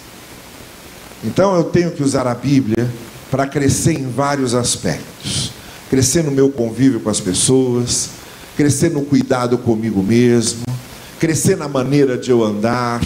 Então 1.24 1.54
eu 1.56 1.64
tenho 1.64 1.90
que 1.90 2.02
usar 2.02 2.26
a 2.26 2.34
Bíblia 2.34 2.88
para 3.30 3.46
crescer 3.46 3.92
em 3.92 4.08
vários 4.08 4.54
aspectos 4.54 5.52
crescer 5.92 6.24
no 6.24 6.30
meu 6.30 6.48
convívio 6.48 7.00
com 7.00 7.10
as 7.10 7.20
pessoas, 7.20 8.08
crescer 8.56 8.90
no 8.90 9.02
cuidado 9.02 9.58
comigo 9.58 10.02
mesmo, 10.02 10.62
crescer 11.20 11.54
na 11.54 11.68
maneira 11.68 12.16
de 12.16 12.30
eu 12.30 12.42
andar, 12.42 13.02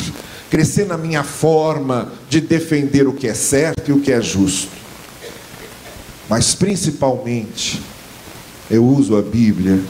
crescer 0.51 0.87
na 0.87 0.97
minha 0.97 1.23
forma 1.23 2.13
de 2.29 2.41
defender 2.41 3.07
o 3.07 3.13
que 3.13 3.27
é 3.27 3.35
certo 3.35 3.91
e 3.91 3.93
o 3.93 4.01
que 4.01 4.13
é 4.13 4.21
justo. 4.21 4.71
Mas 6.29 6.55
principalmente, 6.55 7.81
eu 8.71 8.85
uso 8.85 9.17
a 9.17 9.23
Bíblia 9.23 9.81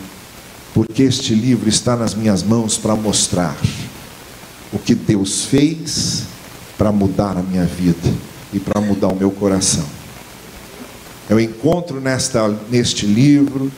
porque 0.75 1.03
este 1.03 1.35
livro 1.35 1.69
está 1.69 1.97
nas 1.97 2.15
minhas 2.15 2.43
mãos 2.43 2.77
para 2.77 2.95
mostrar 2.95 3.57
o 4.73 4.79
que 4.79 4.95
Deus 4.95 5.45
fez 5.45 6.25
para 6.77 6.93
mudar 6.93 7.37
a 7.37 7.43
minha 7.43 7.65
vida 7.65 8.13
e 8.53 8.61
para 8.61 8.81
mudar 8.81 9.09
o 9.09 9.17
meu 9.17 9.31
coração. 9.31 9.85
Eu 11.29 11.41
encontro 11.41 12.01
nesta, 12.01 12.49
neste 12.71 13.07
livro 13.07 13.73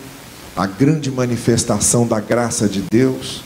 a 0.57 0.67
grande 0.67 1.11
manifestação 1.11 2.07
da 2.07 2.19
graça 2.19 2.69
de 2.69 2.83
Deus, 2.91 3.43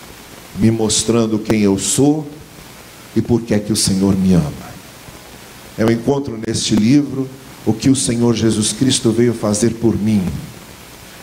me 0.58 0.70
mostrando 0.70 1.38
quem 1.38 1.60
eu 1.60 1.78
sou 1.78 2.26
e 3.14 3.22
por 3.22 3.42
que 3.42 3.54
é 3.54 3.58
que 3.58 3.72
o 3.72 3.76
Senhor 3.76 4.16
me 4.16 4.34
ama. 4.34 4.72
Eu 5.76 5.90
encontro 5.90 6.38
neste 6.46 6.74
livro 6.74 7.28
o 7.64 7.72
que 7.72 7.88
o 7.88 7.96
Senhor 7.96 8.34
Jesus 8.34 8.72
Cristo 8.72 9.10
veio 9.10 9.32
fazer 9.32 9.74
por 9.74 9.96
mim. 9.96 10.22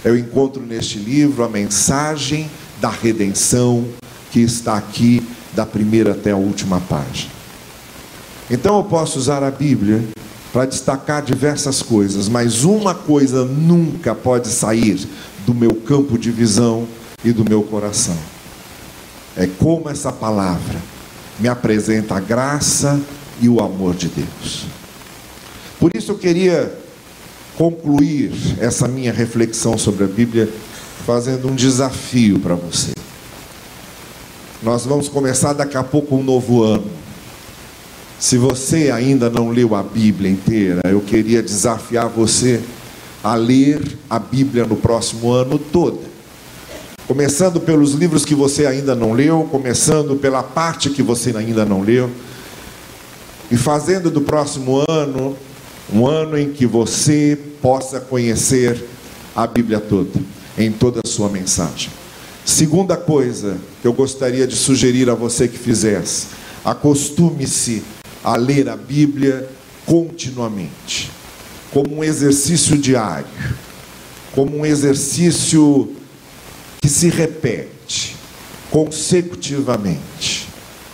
Eu 0.04 0.18
encontro 0.18 0.62
neste 0.62 0.98
livro 0.98 1.44
a 1.44 1.50
mensagem 1.50 2.50
da 2.80 2.90
redenção 2.90 3.86
que 4.32 4.40
está 4.40 4.78
aqui 4.78 5.22
da 5.54 5.66
primeira 5.66 6.12
até 6.12 6.32
a 6.32 6.38
última 6.38 6.80
página. 6.80 7.32
Então 8.50 8.78
eu 8.78 8.84
posso 8.84 9.20
usar 9.20 9.44
a 9.44 9.52
Bíblia 9.52 10.04
para 10.52 10.66
destacar 10.66 11.22
diversas 11.22 11.82
coisas, 11.82 12.28
mas 12.28 12.64
uma 12.64 12.96
coisa 12.96 13.46
nunca 13.46 14.16
pode 14.16 14.48
sair 14.48 15.08
do 15.46 15.54
meu 15.54 15.76
campo 15.76 16.18
de 16.18 16.32
visão 16.32 16.88
e 17.24 17.32
do 17.32 17.48
meu 17.48 17.62
coração. 17.62 18.18
É 19.38 19.46
como 19.46 19.90
essa 19.90 20.12
palavra 20.12 20.80
me 21.40 21.48
apresenta 21.48 22.16
a 22.16 22.20
graça 22.20 23.00
e 23.42 23.48
o 23.48 23.60
amor 23.60 23.96
de 23.96 24.10
Deus. 24.10 24.66
Por 25.80 25.92
isso 25.96 26.12
eu 26.12 26.18
queria 26.18 26.74
concluir 27.58 28.32
essa 28.60 28.88
minha 28.88 29.14
reflexão 29.14 29.78
sobre 29.78 30.04
a 30.04 30.08
Bíblia 30.08 30.50
fazendo 31.06 31.48
um 31.48 31.56
desafio 31.56 32.40
para 32.40 32.56
você. 32.56 32.92
Nós 34.62 34.86
vamos 34.86 35.08
começar 35.08 35.54
daqui 35.54 35.78
a 35.78 35.84
pouco 35.84 36.16
um 36.16 36.24
novo 36.24 36.64
ano. 36.64 36.90
Se 38.20 38.38
você 38.38 38.92
ainda 38.92 39.30
não 39.30 39.50
leu 39.50 39.74
a 39.74 39.82
Bíblia 39.82 40.30
inteira, 40.30 40.82
eu 40.86 41.00
queria 41.00 41.42
desafiar 41.42 42.10
você 42.10 42.62
a 43.24 43.36
ler 43.36 43.82
a 44.10 44.20
Bíblia 44.20 44.66
no 44.66 44.76
próximo 44.76 45.32
ano 45.32 45.58
todo. 45.58 46.09
Começando 47.10 47.60
pelos 47.60 47.94
livros 47.94 48.24
que 48.24 48.36
você 48.36 48.68
ainda 48.68 48.94
não 48.94 49.14
leu, 49.14 49.50
começando 49.50 50.16
pela 50.16 50.44
parte 50.44 50.92
que 50.92 51.02
você 51.02 51.36
ainda 51.36 51.66
não 51.66 51.82
leu, 51.82 52.08
e 53.50 53.58
fazendo 53.58 54.12
do 54.12 54.22
próximo 54.22 54.86
ano 54.88 55.36
um 55.92 56.06
ano 56.06 56.38
em 56.38 56.54
que 56.54 56.68
você 56.68 57.36
possa 57.64 58.00
conhecer 58.00 58.86
a 59.36 59.48
Bíblia 59.48 59.80
toda, 59.80 60.20
em 60.56 60.72
toda 60.72 61.02
a 61.04 61.10
sua 61.10 61.30
mensagem. 61.30 61.90
Segunda 62.46 62.96
coisa 62.96 63.58
que 63.82 63.88
eu 63.88 63.94
gostaria 63.94 64.46
de 64.46 64.56
sugerir 64.56 65.10
a 65.10 65.16
você 65.16 65.48
que 65.48 65.58
fizesse: 65.58 66.28
acostume-se 66.64 67.82
a 68.24 68.36
ler 68.36 68.70
a 68.70 68.78
Bíblia 68.78 69.50
continuamente, 69.84 71.10
como 71.72 71.98
um 71.98 72.04
exercício 72.04 72.78
diário, 72.78 73.26
como 74.32 74.58
um 74.58 74.64
exercício 74.64 75.96
que 76.82 76.90
se 76.90 77.10
repete 77.10 78.16
consecutivamente, 78.72 80.48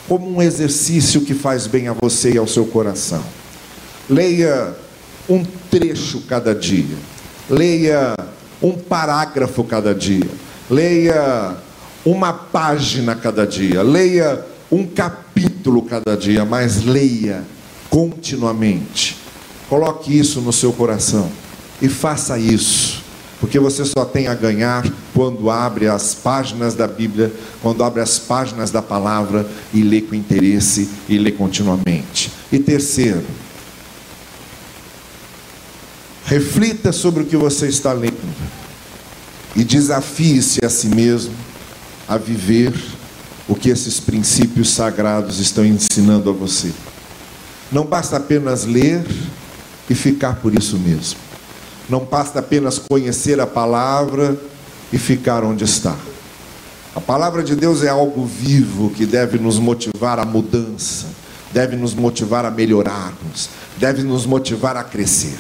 como 0.08 0.30
um 0.30 0.41
exercício 0.41 1.21
que 1.21 1.34
faz 1.34 1.67
bem 1.67 1.88
a 1.88 1.93
você 1.93 2.34
e 2.34 2.38
ao 2.38 2.48
seu 2.48 2.65
coração. 2.65 3.24
Leia 4.10 4.76
um 5.28 5.43
trecho 5.69 6.21
cada 6.21 6.54
dia, 6.54 6.95
leia 7.50 8.15
um 8.62 8.71
parágrafo 8.71 9.63
cada 9.63 9.93
dia, 9.93 10.30
leia 10.69 11.58
uma 12.06 12.32
página 12.32 13.15
cada 13.15 13.45
dia, 13.45 13.82
leia 13.82 14.45
um 14.71 14.86
capítulo 14.86 15.82
cada 15.82 16.15
dia, 16.15 16.45
mas 16.45 16.84
leia 16.84 17.43
continuamente. 17.89 19.17
Coloque 19.67 20.17
isso 20.17 20.41
no 20.41 20.54
seu 20.54 20.71
coração 20.71 21.30
e 21.82 21.89
faça 21.89 22.38
isso, 22.38 23.04
porque 23.39 23.60
você 23.60 23.84
só 23.86 24.06
tem 24.06 24.28
a 24.28 24.34
ganhar 24.34 24.88
quando 25.13 25.50
abre 25.50 25.88
as 25.88 26.13
páginas 26.13 26.74
da 26.74 26.88
Bíblia, 26.88 27.34
quando 27.62 27.84
abre 27.84 28.02
as 28.02 28.17
páginas 28.17 28.71
da 28.71 28.82
palavra 28.82 29.45
e 29.74 29.82
lê 29.82 30.02
com 30.02 30.15
interesse 30.15 30.89
e 31.08 31.17
lê 31.17 31.32
continuamente. 31.32 32.32
E 32.52 32.60
terceiro, 32.60 33.24
reflita 36.26 36.91
sobre 36.91 37.24
o 37.24 37.26
que 37.26 37.36
você 37.36 37.67
está 37.67 37.93
lendo 37.93 38.36
e 39.56 39.63
desafie-se 39.63 40.65
a 40.65 40.69
si 40.69 40.88
mesmo 40.88 41.34
a 42.08 42.17
viver 42.17 42.74
o 43.48 43.56
que 43.56 43.69
esses 43.69 44.00
princípios 44.00 44.69
sagrados 44.69 45.39
estão 45.39 45.65
ensinando 45.65 46.30
a 46.30 46.34
você. 46.34 46.71
Não 47.71 47.86
basta 47.86 48.17
apenas 48.17 48.65
ler 48.65 49.06
e 49.89 49.95
ficar 49.95 50.36
por 50.36 50.54
isso 50.58 50.78
mesmo. 50.78 51.25
Não 51.89 52.00
basta 52.00 52.39
apenas 52.39 52.80
conhecer 52.80 53.39
a 53.39 53.48
palavra 53.48 54.38
e 54.91 54.98
ficar 54.98 55.43
onde 55.43 55.63
está. 55.63 55.95
A 56.95 57.02
palavra 57.02 57.43
de 57.43 57.56
Deus 57.56 57.84
é 57.84 57.89
algo 57.89 58.26
vivo 58.26 58.89
que 58.89 59.06
deve 59.06 59.38
nos 59.38 59.60
motivar 59.60 60.17
à 60.17 60.26
mudança, 60.26 61.08
deve 61.52 61.76
nos 61.76 61.93
motivar 61.93 62.45
a 62.45 62.52
melhorarmos, 62.52 63.50
deve 63.78 64.02
nos 64.02 64.26
motivar 64.26 64.78
a 64.78 64.84
crescer. 64.84 65.38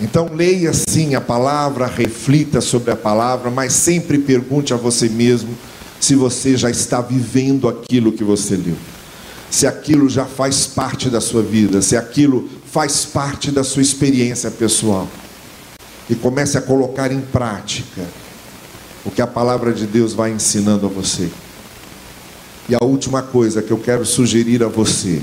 Então 0.00 0.30
leia 0.32 0.72
sim 0.72 1.14
a 1.14 1.20
palavra, 1.20 1.86
reflita 1.86 2.62
sobre 2.62 2.90
a 2.90 2.96
palavra, 2.96 3.50
mas 3.50 3.74
sempre 3.74 4.18
pergunte 4.18 4.72
a 4.72 4.76
você 4.76 5.08
mesmo 5.08 5.54
se 6.00 6.14
você 6.14 6.56
já 6.56 6.70
está 6.70 7.02
vivendo 7.02 7.68
aquilo 7.68 8.10
que 8.10 8.24
você 8.24 8.56
leu, 8.56 8.76
se 9.50 9.66
aquilo 9.66 10.08
já 10.08 10.24
faz 10.24 10.66
parte 10.66 11.10
da 11.10 11.20
sua 11.20 11.42
vida, 11.42 11.82
se 11.82 11.94
aquilo 11.94 12.48
faz 12.70 13.04
parte 13.04 13.50
da 13.50 13.64
sua 13.64 13.82
experiência 13.82 14.50
pessoal. 14.50 15.08
E 16.08 16.14
comece 16.14 16.58
a 16.58 16.62
colocar 16.62 17.12
em 17.12 17.20
prática 17.20 18.02
o 19.04 19.10
que 19.10 19.22
a 19.22 19.26
palavra 19.26 19.72
de 19.72 19.86
Deus 19.86 20.12
vai 20.12 20.30
ensinando 20.30 20.86
a 20.86 20.88
você. 20.88 21.30
E 22.68 22.74
a 22.74 22.84
última 22.84 23.22
coisa 23.22 23.62
que 23.62 23.70
eu 23.70 23.78
quero 23.78 24.04
sugerir 24.04 24.62
a 24.62 24.68
você: 24.68 25.22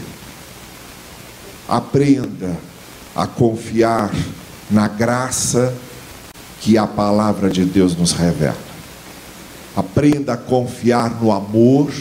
aprenda 1.68 2.58
a 3.16 3.28
confiar 3.28 4.12
na 4.70 4.88
graça 4.88 5.74
que 6.62 6.78
a 6.78 6.88
palavra 6.88 7.50
de 7.50 7.64
Deus 7.66 7.96
nos 7.96 8.12
revela. 8.12 8.58
Aprenda 9.76 10.34
a 10.34 10.38
confiar 10.38 11.22
no 11.22 11.32
amor 11.32 11.92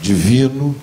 divino, 0.00 0.74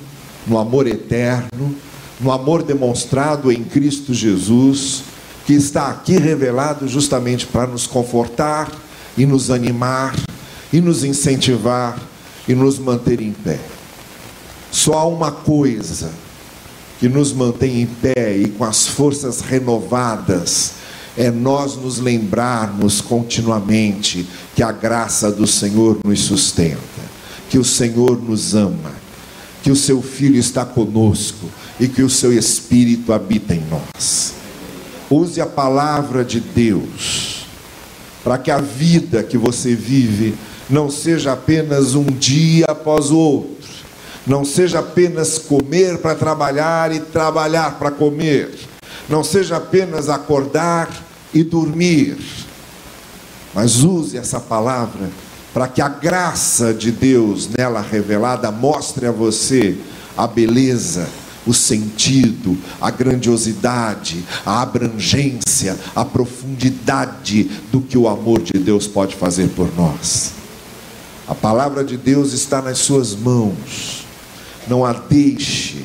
no 0.45 0.57
amor 0.57 0.85
eterno, 0.85 1.75
no 2.19 2.31
amor 2.31 2.63
demonstrado 2.63 3.51
em 3.51 3.63
Cristo 3.63 4.13
Jesus, 4.13 5.03
que 5.45 5.53
está 5.53 5.87
aqui 5.87 6.17
revelado 6.17 6.87
justamente 6.87 7.45
para 7.45 7.65
nos 7.65 7.87
confortar 7.87 8.69
e 9.17 9.25
nos 9.25 9.49
animar 9.49 10.15
e 10.71 10.81
nos 10.81 11.03
incentivar 11.03 11.97
e 12.47 12.53
nos 12.53 12.77
manter 12.77 13.21
em 13.21 13.31
pé. 13.31 13.59
Só 14.71 14.93
há 14.93 15.05
uma 15.05 15.31
coisa 15.31 16.11
que 16.99 17.07
nos 17.07 17.31
mantém 17.31 17.81
em 17.81 17.85
pé 17.85 18.37
e 18.37 18.49
com 18.49 18.65
as 18.65 18.85
forças 18.85 19.39
renovadas 19.39 20.73
é 21.17 21.31
nós 21.31 21.75
nos 21.75 21.97
lembrarmos 21.97 23.01
continuamente 23.01 24.27
que 24.55 24.61
a 24.61 24.71
graça 24.71 25.31
do 25.31 25.47
Senhor 25.47 25.99
nos 26.03 26.21
sustenta, 26.21 26.79
que 27.49 27.57
o 27.57 27.63
Senhor 27.63 28.21
nos 28.21 28.53
ama, 28.53 28.91
que 29.63 29.71
o 29.71 29.75
seu 29.75 30.01
Filho 30.01 30.37
está 30.37 30.63
conosco 30.63 31.49
e 31.79 31.87
que 31.87 32.03
o 32.03 32.09
seu 32.09 32.33
Espírito 32.33 33.13
habita 33.13 33.53
em 33.53 33.63
nós. 33.69 34.33
Use 35.09 35.39
a 35.41 35.45
palavra 35.45 36.23
de 36.23 36.39
Deus 36.39 37.47
para 38.23 38.37
que 38.37 38.51
a 38.51 38.59
vida 38.59 39.23
que 39.23 39.37
você 39.37 39.73
vive 39.73 40.35
não 40.69 40.89
seja 40.89 41.33
apenas 41.33 41.95
um 41.95 42.05
dia 42.05 42.65
após 42.67 43.09
o 43.09 43.17
outro, 43.17 43.69
não 44.27 44.45
seja 44.45 44.79
apenas 44.79 45.37
comer 45.39 45.97
para 45.97 46.13
trabalhar 46.13 46.93
e 46.93 46.99
trabalhar 46.99 47.79
para 47.79 47.89
comer, 47.89 48.51
não 49.07 49.23
seja 49.23 49.57
apenas 49.57 50.09
acordar 50.09 50.89
e 51.33 51.43
dormir, 51.43 52.17
mas 53.53 53.83
use 53.83 54.17
essa 54.17 54.39
palavra 54.39 55.09
para 55.53 55.67
que 55.67 55.81
a 55.81 55.89
graça 55.89 56.73
de 56.73 56.91
Deus 56.91 57.49
nela 57.49 57.81
revelada 57.81 58.51
mostre 58.51 59.07
a 59.07 59.11
você 59.11 59.75
a 60.15 60.27
beleza, 60.27 61.07
o 61.49 61.53
sentido, 61.53 62.55
a 62.79 62.91
grandiosidade, 62.91 64.23
a 64.45 64.61
abrangência, 64.61 65.75
a 65.95 66.05
profundidade 66.05 67.49
do 67.71 67.81
que 67.81 67.97
o 67.97 68.07
amor 68.07 68.39
de 68.39 68.53
Deus 68.59 68.85
pode 68.85 69.15
fazer 69.15 69.49
por 69.49 69.75
nós. 69.75 70.33
A 71.27 71.33
palavra 71.33 71.83
de 71.83 71.97
Deus 71.97 72.33
está 72.33 72.61
nas 72.61 72.77
suas 72.77 73.15
mãos. 73.15 74.05
Não 74.67 74.85
a 74.85 74.93
deixe 74.93 75.83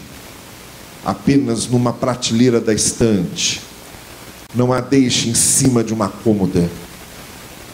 apenas 1.02 1.66
numa 1.66 1.94
prateleira 1.94 2.60
da 2.60 2.74
estante. 2.74 3.62
Não 4.54 4.70
a 4.70 4.82
deixe 4.82 5.30
em 5.30 5.34
cima 5.34 5.82
de 5.82 5.94
uma 5.94 6.10
cômoda. 6.10 6.68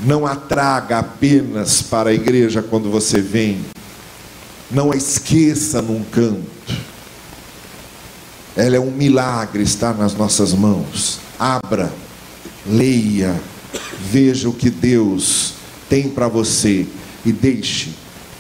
Não 0.01 0.25
a 0.25 0.37
traga 0.37 1.01
apenas 1.01 1.83
para 1.83 2.11
a 2.11 2.15
igreja 2.15 2.63
quando 2.63 2.89
você 2.89 3.21
vem. 3.21 3.65
Não 4.71 4.93
a 4.93 4.97
esqueça 4.97 5.83
num 5.83 6.05
canto. 6.05 6.90
Ela 8.57 8.77
é 8.77 8.81
um 8.81 8.91
milagre 8.91 9.63
estar 9.63 9.95
nas 9.97 10.15
nossas 10.15 10.53
mãos. 10.53 11.21
Abra, 11.39 11.93
leia, 12.67 13.41
veja 14.11 14.49
o 14.49 14.53
que 14.53 14.71
Deus 14.71 15.55
tem 15.89 16.09
para 16.09 16.29
você 16.29 16.87
e 17.25 17.33
deixe 17.33 17.91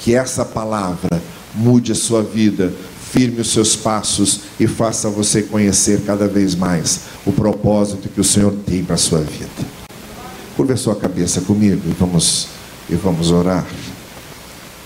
que 0.00 0.14
essa 0.14 0.44
palavra 0.44 1.20
mude 1.54 1.92
a 1.92 1.94
sua 1.94 2.22
vida, 2.22 2.72
firme 3.12 3.40
os 3.40 3.52
seus 3.52 3.76
passos 3.76 4.40
e 4.58 4.66
faça 4.66 5.08
você 5.08 5.42
conhecer 5.42 6.02
cada 6.04 6.26
vez 6.26 6.54
mais 6.54 7.00
o 7.26 7.32
propósito 7.32 8.08
que 8.08 8.20
o 8.20 8.24
Senhor 8.24 8.54
tem 8.66 8.84
para 8.84 8.94
a 8.94 8.98
sua 8.98 9.20
vida. 9.20 9.48
Curva 10.56 10.74
a 10.74 10.76
sua 10.76 10.96
cabeça 10.96 11.40
comigo 11.40 11.82
e 11.86 11.92
vamos, 11.98 12.48
e 12.88 12.94
vamos 12.94 13.30
orar. 13.30 13.66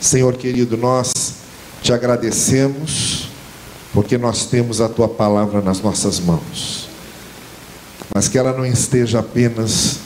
Senhor 0.01 0.37
querido, 0.37 0.77
nós 0.77 1.13
te 1.83 1.93
agradecemos 1.93 3.29
porque 3.95 4.19
nós 4.19 4.47
temos 4.47 4.81
a 4.81 4.89
tua 4.89 5.09
palavra 5.09 5.63
nas 5.63 5.81
nossas 5.81 6.19
mãos, 6.19 6.89
mas 8.13 8.27
que 8.27 8.37
ela 8.37 8.53
não 8.53 8.67
esteja 8.67 9.21
apenas 9.21 10.01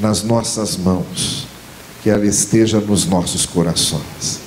nas 0.00 0.22
nossas 0.22 0.78
mãos, 0.78 1.46
que 2.02 2.08
ela 2.08 2.24
esteja 2.24 2.80
nos 2.80 3.04
nossos 3.04 3.44
corações, 3.44 4.40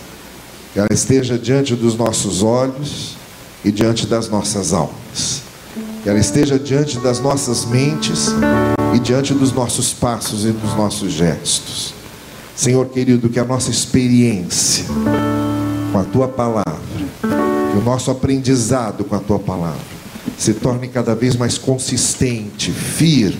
que 0.73 0.79
ela 0.79 0.89
esteja 0.91 1.37
diante 1.37 1.75
dos 1.75 1.95
nossos 1.95 2.41
olhos 2.41 3.15
e 3.63 3.71
diante 3.71 4.07
das 4.07 4.27
nossas 4.27 4.73
almas, 4.73 5.43
que 6.01 6.09
ela 6.09 6.19
esteja 6.19 6.57
diante 6.57 6.97
das 6.99 7.19
nossas 7.19 7.65
mentes 7.65 8.29
e 8.95 8.99
diante 8.99 9.33
dos 9.35 9.51
nossos 9.51 9.93
passos 9.93 10.43
e 10.43 10.51
dos 10.51 10.73
nossos 10.75 11.13
gestos. 11.13 11.93
Senhor 12.55 12.87
querido, 12.87 13.29
que 13.29 13.39
a 13.39 13.45
nossa 13.45 13.69
experiência 13.69 14.85
com 15.91 15.99
a 15.99 16.03
tua 16.03 16.27
palavra, 16.27 16.71
que 17.71 17.77
o 17.77 17.81
nosso 17.81 18.11
aprendizado 18.11 19.05
com 19.05 19.15
a 19.15 19.19
tua 19.19 19.39
palavra 19.39 19.79
se 20.37 20.53
torne 20.53 20.87
cada 20.87 21.15
vez 21.15 21.35
mais 21.35 21.57
consistente, 21.57 22.71
firme, 22.71 23.39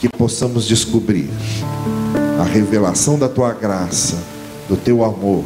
que 0.00 0.08
possamos 0.08 0.66
descobrir 0.66 1.30
a 2.40 2.44
revelação 2.44 3.18
da 3.18 3.28
tua 3.28 3.52
graça, 3.52 4.16
do 4.68 4.76
teu 4.76 5.04
amor 5.04 5.44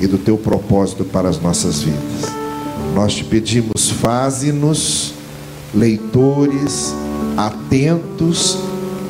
e 0.00 0.06
do 0.06 0.18
teu 0.18 0.36
propósito 0.36 1.04
para 1.04 1.28
as 1.28 1.40
nossas 1.40 1.82
vidas. 1.82 2.30
Nós 2.94 3.14
te 3.14 3.24
pedimos, 3.24 3.90
faze-nos 3.90 5.14
leitores 5.74 6.92
atentos 7.36 8.58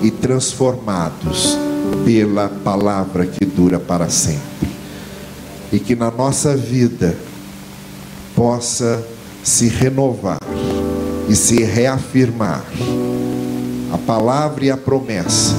e 0.03 0.11
transformados 0.11 1.57
pela 2.05 2.49
palavra 2.49 3.27
que 3.27 3.45
dura 3.45 3.79
para 3.79 4.09
sempre. 4.09 4.69
E 5.73 5.79
que 5.79 5.95
na 5.95 6.11
nossa 6.11 6.57
vida 6.57 7.17
possa 8.41 9.05
se 9.45 9.69
renovar 9.69 10.39
e 11.29 11.37
se 11.37 11.63
reafirmar 11.63 12.65
a 13.93 13.99
palavra 13.99 14.65
e 14.65 14.71
a 14.71 14.79
promessa 14.79 15.55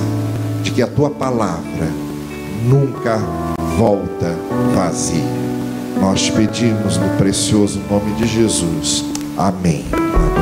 de 0.63 0.71
que 0.71 0.81
a 0.81 0.87
tua 0.87 1.11
palavra 1.11 1.87
nunca 2.63 3.19
volta 3.77 4.35
vazia. 4.73 5.21
Nós 5.99 6.23
te 6.23 6.31
pedimos 6.31 6.97
no 6.97 7.17
precioso 7.19 7.79
nome 7.87 8.15
de 8.15 8.25
Jesus. 8.25 9.05
Amém. 9.37 9.85
Amém. 9.93 10.40